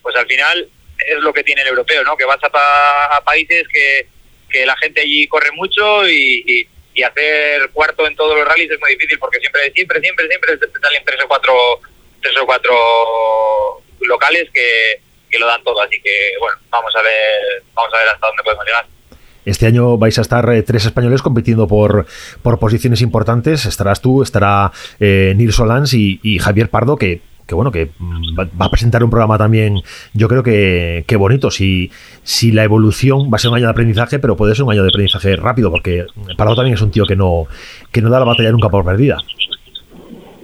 pues 0.02 0.16
al 0.16 0.26
final 0.26 0.68
es 0.98 1.18
lo 1.20 1.32
que 1.32 1.44
tiene 1.44 1.62
el 1.62 1.68
europeo, 1.68 2.04
¿no? 2.04 2.18
Que 2.18 2.26
vas 2.26 2.40
a, 2.42 3.16
a 3.16 3.24
países 3.24 3.68
que, 3.72 4.08
que 4.50 4.66
la 4.66 4.76
gente 4.78 5.02
allí 5.02 5.28
corre 5.28 5.52
mucho 5.52 6.10
y 6.10 6.44
y 6.48 6.68
hacer 7.04 7.70
cuarto 7.72 8.08
en 8.08 8.16
todos 8.16 8.38
los 8.38 8.48
rallies 8.48 8.72
es 8.72 8.80
muy 8.80 8.92
difícil 8.92 9.20
porque 9.20 9.40
siempre, 9.40 9.72
siempre, 9.74 10.00
siempre, 10.02 10.28
siempre 10.28 10.58
te 10.58 10.80
salen 10.80 11.04
tres 11.06 11.20
o 11.24 11.28
cuatro, 11.28 11.54
tres 12.22 12.36
o 12.42 12.46
cuatro 12.46 12.76
locales 14.02 14.50
que, 14.54 15.02
lo 15.40 15.46
dan 15.46 15.64
todo. 15.64 15.82
Así 15.82 16.02
que 16.02 16.34
bueno, 16.40 16.58
vamos 16.70 16.94
a 16.96 17.02
ver, 17.02 17.64
vamos 17.74 17.94
a 17.94 17.98
ver 17.98 18.08
hasta 18.10 18.28
dónde 18.28 18.44
podemos 18.44 18.66
llegar. 18.66 18.86
Este 19.46 19.66
año 19.66 19.98
vais 19.98 20.18
a 20.18 20.22
estar 20.22 20.48
eh, 20.50 20.64
tres 20.64 20.86
españoles 20.86 21.22
compitiendo 21.22 21.68
por, 21.68 22.06
por 22.42 22.60
posiciones 22.60 23.02
importantes. 23.02 23.66
Estarás 23.66 24.02
tú, 24.02 24.22
estará 24.22 24.72
eh, 25.00 25.34
Nils 25.36 25.56
Solans 25.56 25.94
y, 25.94 26.40
Javier 26.40 26.70
Pardo, 26.70 26.98
que 26.98 27.22
que 27.48 27.56
bueno, 27.56 27.72
que 27.72 27.90
mm, 27.98 28.38
va 28.40 28.66
a 28.68 28.70
presentar 28.70 29.04
un 29.04 29.10
programa 29.10 29.40
también, 29.40 29.82
yo 30.14 30.28
creo 30.28 30.44
que, 30.44 31.04
que 31.08 31.16
bonito. 31.16 31.50
Si, 31.50 31.90
si 32.30 32.52
la 32.52 32.64
evolución 32.64 33.34
va 33.34 33.38
a 33.38 33.40
ser 33.40 33.50
un 33.50 33.58
año 33.58 33.66
de 33.66 33.72
aprendizaje, 33.72 34.20
pero 34.20 34.38
puede 34.38 34.54
ser 34.54 34.62
un 34.62 34.72
año 34.72 34.84
de 34.84 34.90
aprendizaje 34.90 35.36
rápido, 35.36 35.72
porque 35.72 36.06
Parado 36.38 36.58
también 36.58 36.76
es 36.76 36.82
un 36.82 36.92
tío 36.92 37.04
que 37.08 37.16
no, 37.16 37.48
que 37.92 38.02
no 38.04 38.12
da 38.12 38.20
la 38.20 38.26
batalla 38.26 38.52
nunca 38.52 38.70
por 38.70 38.86
perdida. 38.86 39.18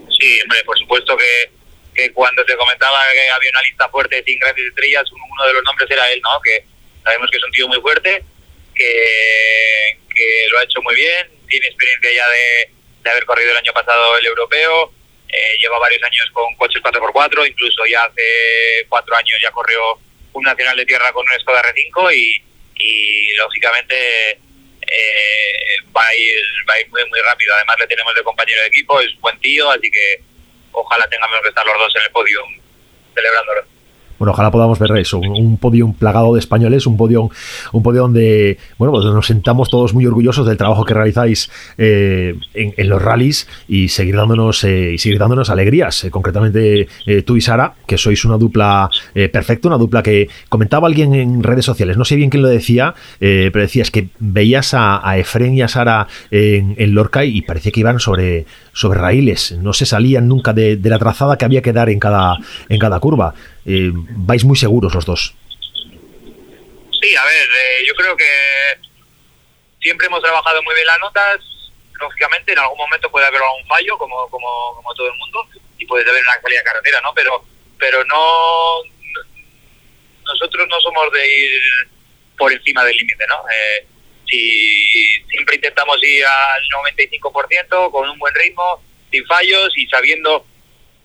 Sí, 0.09 0.41
hombre, 0.41 0.63
por 0.65 0.75
supuesto 0.79 1.15
que, 1.15 1.51
que 1.93 2.11
cuando 2.11 2.43
te 2.43 2.57
comentaba 2.57 2.97
que 3.13 3.29
había 3.29 3.51
una 3.51 3.61
lista 3.61 3.87
fuerte 3.89 4.15
de 4.15 4.23
100 4.23 4.39
grandes 4.39 4.65
estrellas, 4.65 5.03
uno 5.11 5.45
de 5.45 5.53
los 5.53 5.63
nombres 5.63 5.91
era 5.91 6.11
él, 6.11 6.19
¿no? 6.23 6.41
Que 6.41 6.65
sabemos 7.03 7.29
que 7.29 7.37
es 7.37 7.43
un 7.43 7.51
tío 7.51 7.67
muy 7.67 7.79
fuerte, 7.79 8.23
que, 8.73 9.99
que 10.09 10.47
lo 10.49 10.57
ha 10.57 10.63
hecho 10.63 10.81
muy 10.81 10.95
bien, 10.95 11.29
tiene 11.47 11.67
experiencia 11.67 12.09
ya 12.15 12.27
de, 12.29 12.73
de 13.03 13.09
haber 13.11 13.25
corrido 13.25 13.51
el 13.51 13.57
año 13.57 13.73
pasado 13.73 14.17
el 14.17 14.25
europeo, 14.25 14.91
eh, 15.29 15.57
lleva 15.61 15.77
varios 15.77 16.01
años 16.01 16.31
con 16.33 16.49
coches 16.55 16.81
4x4, 16.81 17.47
incluso 17.47 17.85
ya 17.85 18.05
hace 18.05 18.87
cuatro 18.89 19.15
años 19.15 19.37
ya 19.39 19.51
corrió 19.51 20.01
un 20.35 20.43
nacional 20.43 20.75
de 20.75 20.85
tierra 20.85 21.11
con 21.13 21.25
un 21.25 21.39
Skoda 21.39 21.61
R5 21.63 22.13
y, 22.13 22.41
lógicamente 23.37 24.31
eh, 24.31 25.77
va, 25.95 26.05
a 26.05 26.15
ir, 26.15 26.41
va 26.69 26.73
a 26.73 26.79
ir 26.79 26.89
muy, 26.89 27.03
muy 27.09 27.19
rápido. 27.21 27.53
Además 27.55 27.77
le 27.79 27.87
tenemos 27.87 28.13
de 28.15 28.23
compañero 28.23 28.61
de 28.61 28.67
equipo, 28.67 28.99
es 28.99 29.19
buen 29.19 29.39
tío, 29.39 29.69
así 29.71 29.89
que 29.89 30.21
ojalá 30.71 31.07
tengamos 31.09 31.41
que 31.41 31.49
estar 31.49 31.65
los 31.65 31.77
dos 31.77 31.95
en 31.95 32.03
el 32.03 32.11
podio 32.11 32.41
celebrándolo. 33.13 33.74
Bueno, 34.17 34.31
ojalá 34.31 34.51
podamos 34.51 34.79
ver 34.79 34.97
eso, 34.97 35.19
un, 35.19 35.57
podio 35.57 35.93
plagado 35.97 36.33
de 36.33 36.39
españoles, 36.39 36.87
un 36.87 36.97
podio, 36.97 37.29
un 37.73 37.83
podio 37.83 38.01
donde, 38.01 38.57
bueno, 38.77 38.93
pues 38.93 39.05
nos 39.05 39.25
sentamos 39.25 39.69
todos 39.69 39.93
muy 39.93 40.05
orgullosos 40.05 40.47
del 40.47 40.57
trabajo 40.57 40.85
que 40.85 40.93
realizáis 40.93 41.49
eh, 41.77 42.35
en, 42.53 42.89
los 42.89 43.01
rallies 43.01 43.47
y 43.67 43.89
seguir 43.89 44.15
dándonos 44.15 44.63
eh, 44.63 44.93
y 44.93 44.97
seguir 44.97 45.19
dándonos 45.19 45.49
alegrías. 45.49 46.03
Eh, 46.03 46.11
concretamente 46.11 46.87
tú 47.25 47.35
y 47.35 47.41
Sara, 47.41 47.73
que 47.87 47.97
sois 47.97 48.23
una 48.25 48.37
dupla 48.37 48.89
perfecta, 49.13 49.67
una 49.67 49.77
dupla 49.77 50.01
que 50.01 50.29
comentaba 50.49 50.87
alguien 50.87 51.13
en 51.13 51.43
redes 51.43 51.65
sociales, 51.65 51.97
no 51.97 52.05
sé 52.05 52.15
bien 52.15 52.29
quién 52.29 52.43
lo 52.43 52.49
decía, 52.49 52.93
pero 53.19 53.59
decías 53.59 53.91
que 53.91 54.09
veías 54.19 54.73
a, 54.73 55.07
a 55.07 55.17
Efren 55.17 55.53
y 55.53 55.61
a 55.61 55.67
Sara 55.67 56.07
en, 56.31 56.75
en 56.77 56.93
Lorca 56.93 57.25
y 57.25 57.41
parecía 57.41 57.71
que 57.71 57.79
iban 57.79 57.99
sobre, 57.99 58.45
sobre 58.75 58.99
raíles, 58.99 59.53
no 59.53 59.71
se 59.71 59.85
salían 59.85 60.27
nunca 60.27 60.51
de, 60.51 60.77
la 60.83 60.99
trazada 60.99 61.37
que 61.37 61.45
había 61.45 61.61
que 61.61 61.71
dar 61.71 61.89
en 61.89 61.97
cada, 61.97 62.35
en 62.67 62.77
cada 62.77 62.99
curva. 62.99 63.33
Eh, 63.65 63.89
vais 63.93 64.43
muy 64.43 64.57
seguros 64.57 64.93
los 64.93 65.05
dos. 65.05 65.33
Sí, 67.01 67.15
a 67.15 67.23
ver, 67.23 67.47
eh, 67.47 67.85
yo 67.87 67.95
creo 67.95 68.17
que 68.17 68.25
siempre 69.79 70.07
hemos 70.07 70.21
trabajado 70.21 70.61
muy 70.63 70.75
bien 70.75 70.87
las 70.87 70.99
notas. 70.99 71.39
Lógicamente, 72.01 72.51
en 72.51 72.59
algún 72.59 72.77
momento 72.77 73.09
puede 73.09 73.25
haber 73.25 73.41
algún 73.41 73.65
fallo, 73.65 73.97
como, 73.97 74.27
como, 74.27 74.75
como 74.75 74.93
todo 74.93 75.07
el 75.07 75.17
mundo, 75.19 75.47
y 75.77 75.85
puede 75.85 76.09
haber 76.09 76.23
una 76.23 76.41
salida 76.41 76.59
de 76.59 76.65
carretera, 76.65 76.99
¿no? 76.99 77.13
Pero, 77.15 77.45
pero 77.79 78.03
no. 78.03 78.81
Nosotros 80.25 80.67
no 80.67 80.79
somos 80.81 81.13
de 81.13 81.25
ir 81.25 81.61
por 82.37 82.51
encima 82.51 82.83
del 82.83 82.97
límite, 82.97 83.25
¿no? 83.29 83.35
Eh, 83.47 83.87
si 84.27 85.23
siempre 85.29 85.55
intentamos 85.55 86.01
ir 86.03 86.25
al 86.25 86.63
95% 86.93 87.91
con 87.91 88.09
un 88.09 88.19
buen 88.19 88.33
ritmo, 88.35 88.83
sin 89.11 89.25
fallos 89.25 89.69
y 89.77 89.87
sabiendo, 89.87 90.45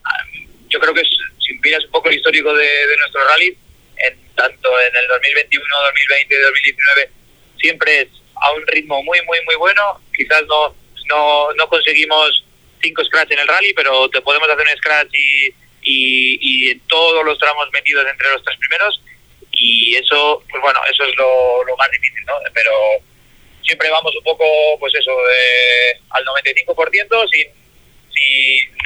ah, 0.05 0.25
yo 0.69 0.81
creo 0.81 0.95
que 0.95 1.03
si 1.05 1.55
miras 1.63 1.85
un 1.85 1.91
poco 1.91 2.09
el 2.09 2.17
histórico 2.17 2.55
de, 2.55 2.97
nuestro 2.99 3.25
rally, 3.27 3.57
en, 3.97 4.35
tanto 4.35 4.81
en 4.81 4.97
el 4.97 5.09
2021, 5.09 5.65
2020 5.85 6.35
y 6.35 6.39
2019, 6.39 7.11
siempre 7.59 8.01
es 8.01 8.09
a 8.37 8.53
un 8.53 8.67
ritmo 8.67 9.03
muy, 9.03 9.21
muy, 9.27 9.39
muy 9.45 9.55
bueno. 9.57 10.01
Quizás 10.17 10.43
no, 10.47 10.75
no, 11.09 11.53
no 11.55 11.69
conseguimos 11.69 12.45
cinco 12.83 13.05
scratch 13.05 13.33
en 13.33 13.41
el 13.41 13.49
rally, 13.49 13.73
pero 13.75 14.09
te 14.09 14.21
podemos 14.23 14.49
hacer 14.49 14.67
un 14.67 14.79
scratch 14.79 15.13
y, 15.13 15.55
y, 15.83 16.71
en 16.71 16.81
todos 16.87 17.25
los 17.25 17.39
tramos 17.39 17.69
metidos 17.73 18.07
entre 18.11 18.31
los 18.31 18.43
tres 18.45 18.57
primeros. 18.59 19.03
Y 19.53 19.97
eso, 19.97 20.43
pues 20.49 20.63
bueno, 20.63 20.81
eso 20.91 21.05
es 21.05 21.17
lo, 21.17 21.65
lo 21.65 21.77
más 21.77 21.91
difícil, 21.91 22.25
¿no? 22.25 22.35
Pero 22.55 22.73
siempre 23.71 23.89
vamos 23.89 24.13
un 24.17 24.25
poco, 24.25 24.45
pues 24.81 24.93
eso, 24.97 25.13
al 26.11 26.25
95% 26.25 27.29
sin, 27.31 27.47
sin, 28.13 28.77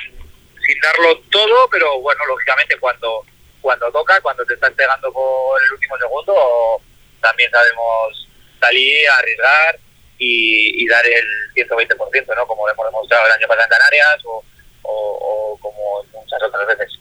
sin 0.60 0.80
darlo 0.80 1.18
todo, 1.32 1.68
pero 1.70 2.00
bueno, 2.00 2.26
lógicamente 2.26 2.76
cuando 2.78 3.24
cuando 3.62 3.90
toca, 3.90 4.20
cuando 4.20 4.44
te 4.44 4.52
estás 4.52 4.72
pegando 4.74 5.10
por 5.10 5.62
el 5.62 5.72
último 5.72 5.96
segundo, 5.96 6.82
también 7.22 7.50
sabemos 7.50 8.28
salir, 8.60 9.08
arriesgar 9.08 9.78
y, 10.18 10.86
dar 10.86 11.06
el 11.06 11.26
120%, 11.54 12.36
¿no? 12.36 12.46
Como 12.46 12.68
hemos 12.68 12.84
demostrado 12.84 13.24
el 13.24 13.32
año 13.32 13.48
pasado 13.48 13.64
en 13.64 13.70
Canarias 13.70 14.18
o, 14.26 14.44
o 14.82 15.58
como 15.62 16.04
muchas 16.12 16.42
otras 16.42 16.66
veces. 16.66 16.92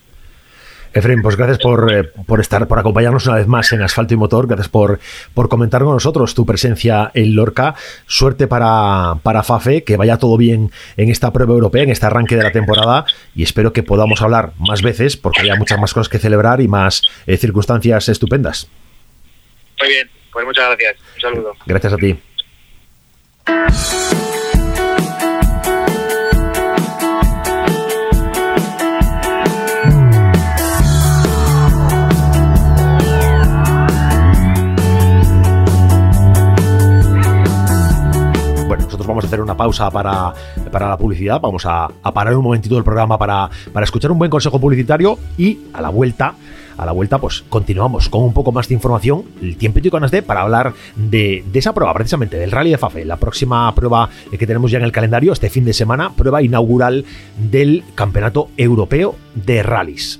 Efraín, 0.93 1.21
pues 1.21 1.35
gracias 1.35 1.57
por, 1.57 1.91
eh, 1.91 2.03
por, 2.03 2.39
estar, 2.39 2.67
por 2.67 2.79
acompañarnos 2.79 3.25
una 3.25 3.37
vez 3.37 3.47
más 3.47 3.71
en 3.71 3.81
Asfalto 3.81 4.13
y 4.13 4.17
Motor. 4.17 4.47
Gracias 4.47 4.69
por, 4.69 4.99
por 5.33 5.49
comentar 5.49 5.83
con 5.83 5.93
nosotros 5.93 6.35
tu 6.35 6.45
presencia 6.45 7.11
en 7.13 7.35
Lorca. 7.35 7.75
Suerte 8.05 8.47
para, 8.47 9.15
para 9.23 9.43
Fafe, 9.43 9.83
que 9.83 9.97
vaya 9.97 10.17
todo 10.17 10.37
bien 10.37 10.71
en 10.97 11.09
esta 11.09 11.33
prueba 11.33 11.53
europea, 11.53 11.83
en 11.83 11.89
este 11.89 12.05
arranque 12.05 12.35
de 12.35 12.43
la 12.43 12.51
temporada. 12.51 13.05
Y 13.35 13.43
espero 13.43 13.73
que 13.73 13.83
podamos 13.83 14.21
hablar 14.21 14.53
más 14.59 14.81
veces, 14.81 15.17
porque 15.17 15.41
haya 15.41 15.55
muchas 15.55 15.79
más 15.79 15.93
cosas 15.93 16.09
que 16.09 16.19
celebrar 16.19 16.61
y 16.61 16.67
más 16.67 17.01
eh, 17.25 17.37
circunstancias 17.37 18.07
estupendas. 18.09 18.67
Muy 19.79 19.89
bien, 19.89 20.09
pues 20.31 20.45
muchas 20.45 20.67
gracias. 20.67 20.95
Un 21.15 21.21
saludo. 21.21 21.53
Gracias 21.65 21.93
a 21.93 21.97
ti. 21.97 22.17
Vamos 39.13 39.25
a 39.25 39.27
hacer 39.27 39.41
una 39.41 39.55
pausa 39.55 39.91
para, 39.91 40.33
para 40.71 40.89
la 40.89 40.97
publicidad, 40.97 41.39
vamos 41.39 41.65
a, 41.67 41.87
parar 42.13 42.35
un 42.35 42.43
momentito 42.43 42.77
el 42.77 42.83
programa 42.83 43.17
para, 43.17 43.49
para 43.71 43.83
escuchar 43.83 44.11
un 44.11 44.17
buen 44.17 44.31
consejo 44.31 44.59
publicitario 44.59 45.19
y 45.37 45.59
a 45.73 45.81
la 45.81 45.89
vuelta 45.89 46.33
a 46.75 46.87
la 46.87 46.91
vuelta, 46.91 47.19
pues 47.19 47.43
continuamos 47.49 48.09
con 48.09 48.23
un 48.23 48.33
poco 48.33 48.51
más 48.51 48.67
de 48.67 48.73
información, 48.73 49.25
el 49.43 49.57
tiempo 49.57 49.77
y 49.77 49.89
ganas 49.89 50.09
de 50.09 50.23
para 50.23 50.41
hablar 50.41 50.73
de, 50.95 51.43
de, 51.45 51.59
esa 51.59 51.71
prueba, 51.71 51.93
precisamente 51.93 52.37
del 52.37 52.49
Rally 52.49 52.71
de 52.71 52.79
Fafe, 52.79 53.05
la 53.05 53.17
próxima 53.17 53.73
prueba 53.75 54.09
que 54.31 54.47
tenemos 54.47 54.71
ya 54.71 54.79
en 54.79 54.83
el 54.83 54.91
calendario, 54.91 55.33
este 55.33 55.51
fin 55.51 55.65
de 55.65 55.73
semana, 55.73 56.13
prueba 56.13 56.41
inaugural 56.41 57.05
del 57.37 57.83
Campeonato 57.93 58.49
Europeo 58.57 59.13
de 59.35 59.61
Rallys. 59.61 60.19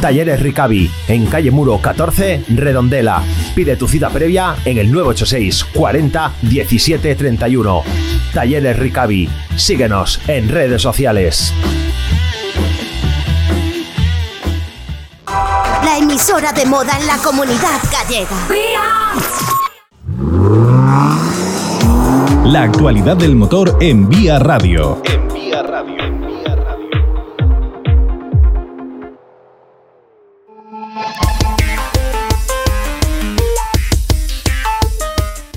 Talleres 0.00 0.40
Ricavi, 0.40 0.90
en 1.08 1.26
calle 1.26 1.50
Muro 1.50 1.80
14, 1.80 2.44
Redondela. 2.48 3.22
Pide 3.54 3.76
tu 3.76 3.88
cita 3.88 4.10
previa 4.10 4.56
en 4.64 4.78
el 4.78 4.92
986 4.92 5.64
40 5.72 6.32
17 6.42 7.14
31. 7.14 7.82
Talleres 8.32 8.78
Ricavi. 8.78 9.28
Síguenos 9.56 10.20
en 10.28 10.48
redes 10.48 10.82
sociales. 10.82 11.54
La 15.26 15.98
emisora 15.98 16.52
de 16.52 16.66
moda 16.66 16.98
en 16.98 17.06
la 17.06 17.16
comunidad 17.18 17.80
gallega. 17.90 18.36
La 22.44 22.62
actualidad 22.62 23.16
del 23.16 23.34
motor 23.36 23.78
en 23.80 24.08
Vía 24.08 24.38
Radio. 24.38 25.00
En 25.04 25.23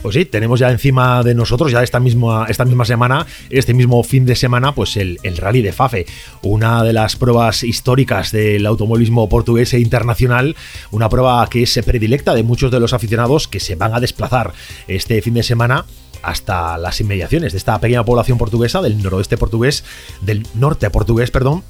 Pues 0.07 0.15
sí, 0.15 0.23
tenemos 0.23 0.61
ya 0.61 0.71
encima 0.71 1.21
de 1.21 1.35
nosotros, 1.35 1.69
ya 1.69 1.83
esta 1.83 1.99
misma, 1.99 2.45
esta 2.47 2.63
misma 2.63 2.85
semana, 2.85 3.27
este 3.49 3.73
mismo 3.73 4.01
fin 4.03 4.25
de 4.25 4.37
semana, 4.37 4.73
pues 4.73 4.95
el, 4.95 5.19
Rally 5.35 5.61
de 5.61 5.73
Fafe, 5.73 6.05
una 6.43 6.81
de 6.85 6.93
las 6.93 7.17
pruebas 7.17 7.65
históricas 7.65 8.31
del 8.31 8.65
automovilismo 8.65 9.27
portugués 9.27 9.73
e 9.73 9.81
internacional, 9.81 10.55
una 10.91 11.09
prueba 11.09 11.45
que 11.49 11.63
es 11.63 11.77
predilecta 11.85 12.33
de 12.35 12.43
muchos 12.43 12.71
de 12.71 12.79
los 12.79 12.93
aficionados 12.93 13.49
que 13.49 13.59
se 13.59 13.75
van 13.75 13.93
a 13.93 13.99
desplazar 13.99 14.53
este 14.87 15.21
fin 15.21 15.33
de 15.33 15.43
semana 15.43 15.83
hasta 16.23 16.77
las 16.77 17.01
inmediaciones 17.01 17.51
de 17.51 17.57
esta 17.57 17.77
pequeña 17.81 18.05
población 18.05 18.37
portuguesa, 18.37 18.81
del 18.81 19.03
noroeste 19.03 19.35
portugués, 19.35 19.83
del 20.21 20.47
norte 20.55 20.89
portugués, 20.89 21.31
perdón, 21.31 21.65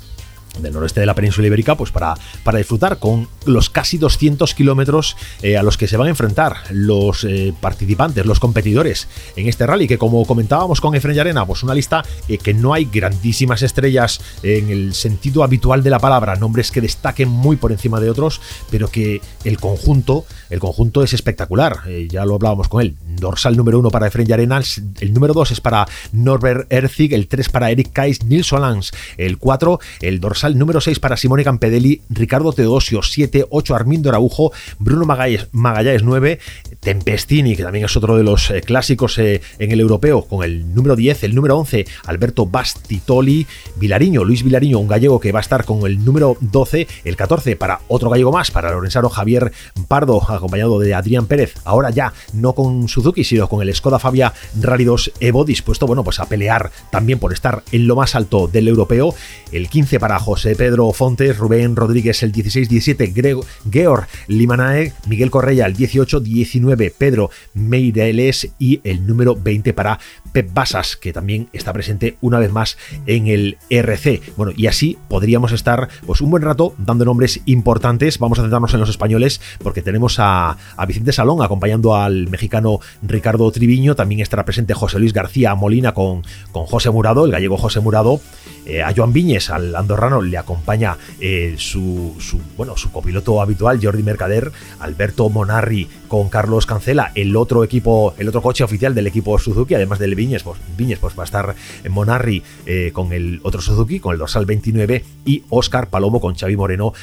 del 0.62 0.74
noroeste 0.74 1.00
de 1.00 1.06
la 1.06 1.15
península 1.15 1.48
ibérica, 1.48 1.76
pues 1.76 1.91
para, 1.91 2.15
para 2.43 2.58
disfrutar 2.58 3.00
con 3.00 3.28
los 3.46 3.70
casi 3.70 3.98
200 3.98 4.54
kilómetros 4.54 5.17
eh, 5.41 5.58
a 5.58 5.63
los 5.63 5.78
que 5.78 5.88
se 5.88 5.98
van 5.98 6.08
a 6.08 6.10
enfrentar 6.10 6.56
los 6.72 7.24
eh, 7.24 7.54
participantes, 7.60 8.26
los 8.26 8.39
competidores 8.39 9.08
en 9.36 9.48
este 9.48 9.65
rally, 9.65 9.88
que 9.88 9.98
como 9.98 10.26
comentábamos 10.26 10.82
con 10.82 10.96
Efren 10.96 11.20
Arena, 11.20 11.46
pues 11.46 11.63
una 11.63 11.74
lista 11.74 12.04
eh, 12.28 12.38
que 12.38 12.54
no 12.54 12.74
hay 12.74 12.86
grandísimas 12.86 13.62
estrellas 13.62 14.22
en 14.43 14.70
el 14.70 14.93
sentido 14.93 15.43
habitual 15.43 15.84
de 15.84 15.89
la 15.89 16.00
palabra, 16.00 16.36
nombres 16.36 16.72
que 16.72 16.82
destaquen 16.82 17.30
muy 17.30 17.56
por 17.56 17.72
encima 17.72 18.00
de 18.00 18.10
otros, 18.10 18.41
pero 18.70 18.89
que 18.89 19.22
el 19.43 19.60
conjunto, 19.60 20.26
el 20.50 20.60
conjunto 20.60 21.04
es 21.04 21.13
espectacular, 21.13 21.78
ya 22.10 22.26
lo 22.26 22.36
hablábamos 22.36 22.67
con 22.67 22.82
él, 22.82 22.96
dorsal 23.15 23.56
número 23.56 23.80
uno 23.80 23.89
para 23.89 24.08
Efren 24.08 24.32
Arena, 24.32 24.62
el 25.00 25.13
número 25.13 25.34
dos 25.34 25.52
es 25.52 25.62
para 25.62 25.88
Norbert 26.12 26.72
Erzig, 26.72 27.13
el 27.13 27.28
3 27.28 27.50
para 27.50 27.72
Eric 27.72 27.91
Kais, 27.91 28.24
Nils 28.24 28.48
Solans, 28.48 28.91
el 29.17 29.38
4 29.38 29.80
el 30.02 30.20
dorsal 30.20 30.47
número 30.56 30.82
6 30.82 31.00
para 31.00 31.18
Simone 31.18 31.44
Campedelli, 31.44 32.02
Ricardo 32.10 32.54
Teodosio 32.54 33.02
7, 33.02 33.48
8 33.50 33.76
Armindo 33.76 34.10
Araujo, 34.10 34.52
Bruno 34.80 35.06
Magallanes, 35.06 36.04
9, 36.04 36.40
Tempestini, 36.80 37.56
que 37.56 37.64
también 37.64 37.86
es 37.86 37.98
otro 37.98 38.18
de 38.18 38.24
los 38.24 38.52
eh, 38.52 38.62
clásicos 38.62 39.18
eh, 39.18 39.42
en 39.60 39.72
el 39.72 39.80
europeo, 39.80 40.24
con 40.24 40.44
el 40.44 40.74
número 40.74 40.96
10, 40.96 41.24
el 41.24 41.36
número 41.36 41.58
11 41.58 41.86
Alberto 42.06 42.46
Bastitoli, 42.46 43.48
Vilariño, 43.76 44.24
Luis 44.24 44.44
Vilariño, 44.44 44.80
un 44.80 44.88
gallego 44.88 45.20
que 45.20 45.32
va 45.32 45.40
a 45.40 45.42
estar 45.42 45.66
con 45.66 45.86
el 45.86 46.06
número 46.06 46.38
12, 46.40 46.88
el 47.04 47.16
14 47.16 47.56
para 47.56 47.82
otro 47.88 48.10
gallego 48.10 48.32
más, 48.32 48.52
para 48.52 48.72
Lorenzaro 48.72 49.10
Javier 49.10 49.52
Pardo, 49.88 50.22
acompañado 50.32 50.80
de 50.80 50.94
Adrián 50.94 51.26
Pérez, 51.26 51.56
ahora 51.66 51.90
ya 51.90 52.14
no 52.34 52.54
con 52.54 52.88
Suzuki, 52.88 53.24
sino 53.24 53.50
con 53.50 53.62
el 53.62 53.74
Skoda 53.74 54.00
Fabia 54.00 54.34
Rally 54.62 54.86
2 54.86 55.14
Evo, 55.20 55.46
dispuesto 55.46 55.88
bueno, 55.88 56.04
pues 56.04 56.20
a 56.20 56.26
pelear 56.26 56.72
también 56.92 57.20
por 57.20 57.34
estar 57.34 57.64
en 57.72 57.88
lo 57.88 57.96
más 57.96 58.16
alto 58.16 58.48
del 58.48 58.68
europeo, 58.68 59.14
el 59.52 59.70
15 59.70 60.00
para 60.00 60.20
José 60.20 60.37
Pedro 60.43 60.91
Fontes, 60.93 61.38
Rubén 61.38 61.76
Rodríguez 61.76 62.21
el 62.23 62.32
16-17, 62.32 63.43
Georg 63.71 64.08
Limanae, 64.28 64.93
Miguel 65.08 65.32
Correia 65.32 65.65
el 65.65 65.76
18-19, 65.76 66.93
Pedro 66.97 67.30
Meireles 67.54 68.50
y 68.60 68.82
el 68.84 69.08
número 69.08 69.36
20 69.36 69.73
para 69.73 70.00
Pep 70.32 70.54
Basas, 70.54 70.95
que 70.95 71.13
también 71.13 71.50
está 71.54 71.73
presente 71.73 72.17
una 72.21 72.39
vez 72.39 72.52
más 72.52 72.78
en 73.06 73.28
el 73.28 73.58
RC. 73.69 74.21
Bueno, 74.36 74.54
y 74.56 74.67
así 74.67 74.97
podríamos 75.08 75.52
estar 75.52 75.89
pues 76.06 76.21
un 76.21 76.30
buen 76.30 76.43
rato 76.43 76.76
dando 76.78 77.06
nombres 77.06 77.41
importantes. 77.45 78.19
Vamos 78.19 78.39
a 78.39 78.43
centrarnos 78.43 78.73
en 78.73 78.80
los 78.80 78.89
españoles 78.89 79.41
porque 79.63 79.82
tenemos 79.82 80.17
a, 80.19 80.58
Vicente 80.88 81.12
Salón 81.12 81.41
acompañando 81.41 81.95
al 81.95 82.28
mexicano 82.30 82.80
Ricardo 83.02 83.52
Triviño, 83.52 83.95
también 83.95 84.21
estará 84.21 84.45
presente 84.45 84.73
José 84.73 85.00
Luis 85.00 85.13
García 85.13 85.54
Molina 85.56 85.93
con, 85.93 86.23
con 86.52 86.65
José 86.65 86.91
Murado, 86.91 87.26
el 87.26 87.32
gallego 87.32 87.58
José 87.58 87.80
Murado, 87.82 88.21
eh, 88.68 88.84
a 88.84 88.94
Joan 88.94 89.14
Viñes, 89.14 89.50
al 89.50 89.74
andorrano, 89.76 90.22
le 90.22 90.38
acompaña 90.38 90.98
eh, 91.22 91.56
su, 91.58 92.14
bueno, 92.58 92.76
su 92.76 92.92
copiloto 92.92 93.42
habitual, 93.42 93.80
Jordi 93.82 94.04
Mercader, 94.04 94.52
Alberto 94.80 95.30
Monarri 95.30 95.88
con 96.10 96.28
Carlos 96.28 96.66
Cancela, 96.66 97.12
el 97.16 97.36
otro 97.38 97.64
equipo, 97.64 98.14
el 98.18 98.28
otro 98.28 98.42
coche 98.42 98.66
oficial 98.66 98.94
del 98.94 99.08
equipo 99.08 99.40
Suzuki, 99.40 99.74
además 99.74 100.00
del 100.00 100.16
Viñes, 100.16 100.44
pues, 100.44 100.60
pues 101.00 101.18
va 101.18 101.24
a 101.24 101.26
estar 101.26 101.56
Monarri 101.90 102.44
eh, 102.66 102.92
con 102.94 103.14
el 103.14 103.40
otro 103.44 103.62
Suzuki, 103.62 104.00
con 104.02 104.14
el 104.14 104.20
dorsal 104.20 104.46
29, 104.46 105.04
y 105.26 105.44
Oscar 105.50 105.90
Palomo 105.90 106.20
con 106.20 106.36
Xavi 106.36 106.56
Moreno, 106.58 106.94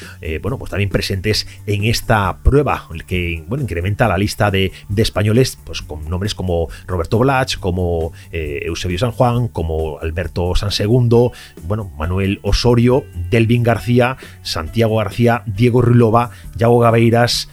bueno, 0.41 0.57
pues 0.57 0.71
también 0.71 0.89
presentes 0.89 1.47
en 1.67 1.83
esta 1.83 2.37
prueba, 2.43 2.87
que 3.07 3.43
bueno, 3.47 3.63
incrementa 3.63 4.07
la 4.07 4.17
lista 4.17 4.49
de, 4.49 4.71
españoles, 4.95 5.57
pues 5.63 5.81
con 5.81 6.09
nombres 6.09 6.33
como 6.33 6.67
Roberto 6.87 7.19
Blach, 7.19 7.57
como 7.59 8.11
Eusebio 8.31 8.97
San 8.97 9.11
Juan, 9.11 9.47
como 9.47 9.99
Alberto 9.99 10.55
San 10.55 10.71
Segundo, 10.71 11.31
bueno, 11.63 11.91
Manuel 11.97 12.39
Osorio, 12.43 13.05
Delvin 13.29 13.63
García, 13.63 14.17
Santiago 14.41 14.97
García, 14.97 15.43
Diego 15.45 15.81
Rilova, 15.81 16.31
Yago 16.55 16.79
Gabeiras, 16.79 17.49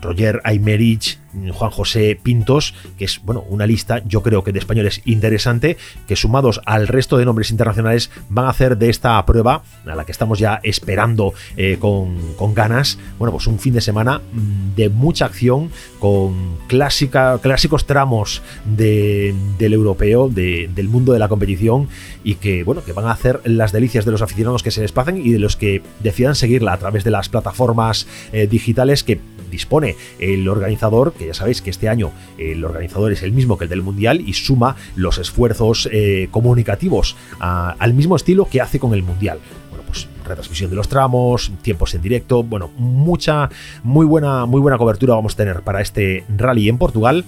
Roger 0.00 0.40
Aymerich, 0.44 1.18
Juan 1.52 1.70
José 1.70 2.18
Pintos, 2.22 2.74
que 2.98 3.04
es 3.04 3.20
bueno, 3.22 3.44
una 3.48 3.66
lista, 3.66 4.02
yo 4.06 4.22
creo 4.22 4.44
que 4.44 4.52
de 4.52 4.58
españoles 4.58 5.02
interesante, 5.04 5.76
que 6.06 6.16
sumados 6.16 6.60
al 6.66 6.88
resto 6.88 7.16
de 7.16 7.24
nombres 7.24 7.50
internacionales 7.50 8.10
van 8.28 8.46
a 8.46 8.50
hacer 8.50 8.78
de 8.78 8.90
esta 8.90 9.24
prueba, 9.26 9.62
a 9.86 9.94
la 9.94 10.04
que 10.04 10.12
estamos 10.12 10.38
ya 10.38 10.60
esperando 10.62 11.34
eh, 11.56 11.78
con, 11.78 12.14
ganas, 12.54 12.98
bueno, 13.18 13.32
pues 13.32 13.46
un 13.46 13.58
fin 13.58 13.74
de 13.74 13.80
semana 13.80 14.20
mm, 14.32 14.74
de 14.76 14.88
mucha 14.88 15.26
acción, 15.26 15.70
con 15.98 16.58
clásica, 16.68 17.38
clásicos 17.42 17.86
tramos 17.86 18.42
del 18.64 19.34
europeo, 19.58 20.28
del 20.28 20.88
mundo 20.88 21.12
de 21.12 21.18
la 21.18 21.28
competición, 21.28 21.88
y 22.22 22.36
que, 22.36 22.64
bueno, 22.64 22.84
que 22.84 22.92
van 22.92 23.06
a 23.06 23.12
hacer 23.12 23.40
las 23.44 23.72
delicias 23.72 24.04
de 24.04 24.12
los 24.12 24.22
aficionados 24.22 24.62
que 24.62 24.70
se 24.70 24.80
desplacen 24.80 25.18
y 25.24 25.32
de 25.32 25.38
los 25.38 25.56
que 25.56 25.82
decidan 26.00 26.34
seguirla 26.34 26.72
a 26.72 26.78
través 26.78 27.04
de 27.04 27.10
las 27.10 27.28
plataformas 27.28 28.06
eh, 28.32 28.46
digitales 28.46 29.04
que 29.04 29.20
dispone 29.50 29.96
el 30.18 30.48
organizador, 30.48 31.12
ya 31.26 31.34
sabéis 31.34 31.62
que 31.62 31.70
este 31.70 31.88
año 31.88 32.12
el 32.38 32.64
organizador 32.64 33.12
es 33.12 33.22
el 33.22 33.32
mismo 33.32 33.58
que 33.58 33.64
el 33.64 33.70
del 33.70 33.82
Mundial 33.82 34.20
y 34.20 34.32
suma 34.34 34.76
los 34.96 35.18
esfuerzos 35.18 35.88
eh, 35.92 36.28
comunicativos 36.30 37.16
al 37.38 37.94
mismo 37.94 38.16
estilo 38.16 38.46
que 38.46 38.60
hace 38.60 38.78
con 38.78 38.94
el 38.94 39.02
Mundial. 39.02 39.38
Bueno, 39.70 39.84
pues 39.86 40.08
retransmisión 40.24 40.70
de 40.70 40.76
los 40.76 40.88
tramos, 40.88 41.52
tiempos 41.62 41.94
en 41.94 42.02
directo, 42.02 42.42
bueno, 42.42 42.70
mucha, 42.76 43.50
muy 43.82 44.06
buena, 44.06 44.46
muy 44.46 44.60
buena 44.60 44.78
cobertura 44.78 45.14
vamos 45.14 45.34
a 45.34 45.36
tener 45.36 45.62
para 45.62 45.80
este 45.80 46.24
rally 46.36 46.68
en 46.68 46.78
Portugal. 46.78 47.24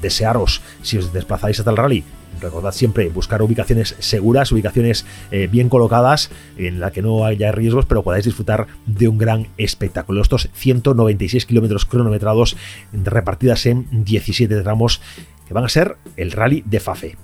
Desearos, 0.00 0.62
si 0.82 0.98
os 0.98 1.12
desplazáis 1.12 1.58
hasta 1.58 1.70
el 1.70 1.76
rally, 1.76 2.04
recordad 2.42 2.72
siempre 2.72 3.08
buscar 3.08 3.42
ubicaciones 3.42 3.96
seguras, 3.98 4.52
ubicaciones 4.52 5.06
eh, 5.30 5.48
bien 5.50 5.68
colocadas, 5.68 6.30
en 6.56 6.80
la 6.80 6.90
que 6.90 7.02
no 7.02 7.24
haya 7.24 7.52
riesgos, 7.52 7.86
pero 7.86 8.02
podáis 8.02 8.24
disfrutar 8.24 8.66
de 8.86 9.08
un 9.08 9.18
gran 9.18 9.48
espectáculo. 9.56 10.20
Estos 10.20 10.50
196 10.52 11.46
kilómetros 11.46 11.86
cronometrados 11.86 12.56
repartidas 12.92 13.66
en 13.66 13.86
17 14.04 14.62
tramos 14.62 15.00
que 15.46 15.54
van 15.54 15.64
a 15.64 15.68
ser 15.68 15.96
el 16.16 16.32
rally 16.32 16.62
de 16.66 16.80
Fafe 16.80 17.16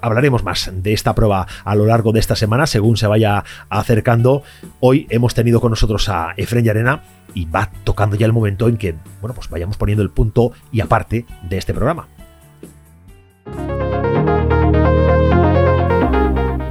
hablaremos 0.00 0.44
más 0.44 0.70
de 0.72 0.92
esta 0.92 1.14
prueba 1.14 1.46
a 1.64 1.74
lo 1.74 1.86
largo 1.86 2.12
de 2.12 2.20
esta 2.20 2.36
semana 2.36 2.66
según 2.66 2.96
se 2.96 3.06
vaya 3.06 3.44
acercando. 3.68 4.42
Hoy 4.80 5.06
hemos 5.10 5.34
tenido 5.34 5.60
con 5.60 5.70
nosotros 5.70 6.08
a 6.08 6.34
Efren 6.36 6.68
Arena 6.68 7.02
y 7.34 7.46
va 7.46 7.70
tocando 7.84 8.16
ya 8.16 8.26
el 8.26 8.32
momento 8.32 8.68
en 8.68 8.76
que 8.76 8.94
bueno, 9.20 9.34
pues 9.34 9.48
vayamos 9.48 9.76
poniendo 9.76 10.02
el 10.02 10.10
punto 10.10 10.52
y 10.72 10.80
aparte 10.80 11.26
de 11.48 11.58
este 11.58 11.74
programa. 11.74 12.08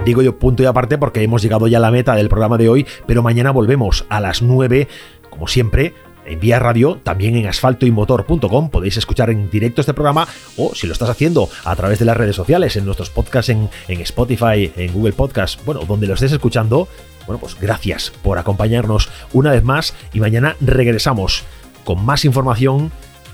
Digo 0.05 0.21
yo 0.21 0.37
punto 0.37 0.61
y 0.61 0.67
aparte 0.67 0.99
porque 0.99 1.23
hemos 1.23 1.41
llegado 1.41 1.67
ya 1.67 1.79
a 1.79 1.81
la 1.81 1.89
meta 1.89 2.15
del 2.15 2.29
programa 2.29 2.57
de 2.57 2.69
hoy, 2.69 2.85
pero 3.07 3.23
mañana 3.23 3.49
volvemos 3.49 4.05
a 4.09 4.19
las 4.19 4.43
9, 4.43 4.87
como 5.31 5.47
siempre, 5.47 5.95
en 6.27 6.39
Vía 6.39 6.59
Radio, 6.59 6.99
también 7.03 7.35
en 7.35 7.47
asfaltoymotor.com 7.47 8.69
podéis 8.69 8.97
escuchar 8.97 9.31
en 9.31 9.49
directo 9.49 9.81
este 9.81 9.93
programa 9.93 10.27
o 10.57 10.75
si 10.75 10.85
lo 10.85 10.93
estás 10.93 11.09
haciendo 11.09 11.49
a 11.63 11.75
través 11.75 11.97
de 11.97 12.05
las 12.05 12.17
redes 12.17 12.35
sociales, 12.35 12.75
en 12.75 12.85
nuestros 12.85 13.09
podcasts 13.09 13.49
en, 13.49 13.69
en 13.87 14.01
Spotify, 14.01 14.71
en 14.75 14.93
Google 14.93 15.13
Podcast, 15.13 15.63
bueno, 15.65 15.81
donde 15.87 16.05
lo 16.05 16.13
estés 16.13 16.31
escuchando, 16.31 16.87
bueno, 17.25 17.39
pues 17.39 17.59
gracias 17.59 18.11
por 18.23 18.37
acompañarnos 18.37 19.09
una 19.33 19.51
vez 19.51 19.63
más 19.63 19.95
y 20.13 20.19
mañana 20.19 20.55
regresamos 20.61 21.43
con 21.83 22.05
más 22.05 22.25
información 22.25 22.91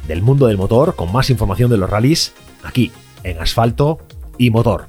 del 0.08 0.22
mundo 0.22 0.48
del 0.48 0.58
motor, 0.58 0.96
con 0.96 1.12
más 1.12 1.30
información 1.30 1.70
de 1.70 1.78
los 1.78 1.90
rallies, 1.90 2.34
aquí 2.64 2.92
en 3.24 3.40
Asfalto 3.40 4.00
y 4.38 4.52
Motor. 4.52 4.88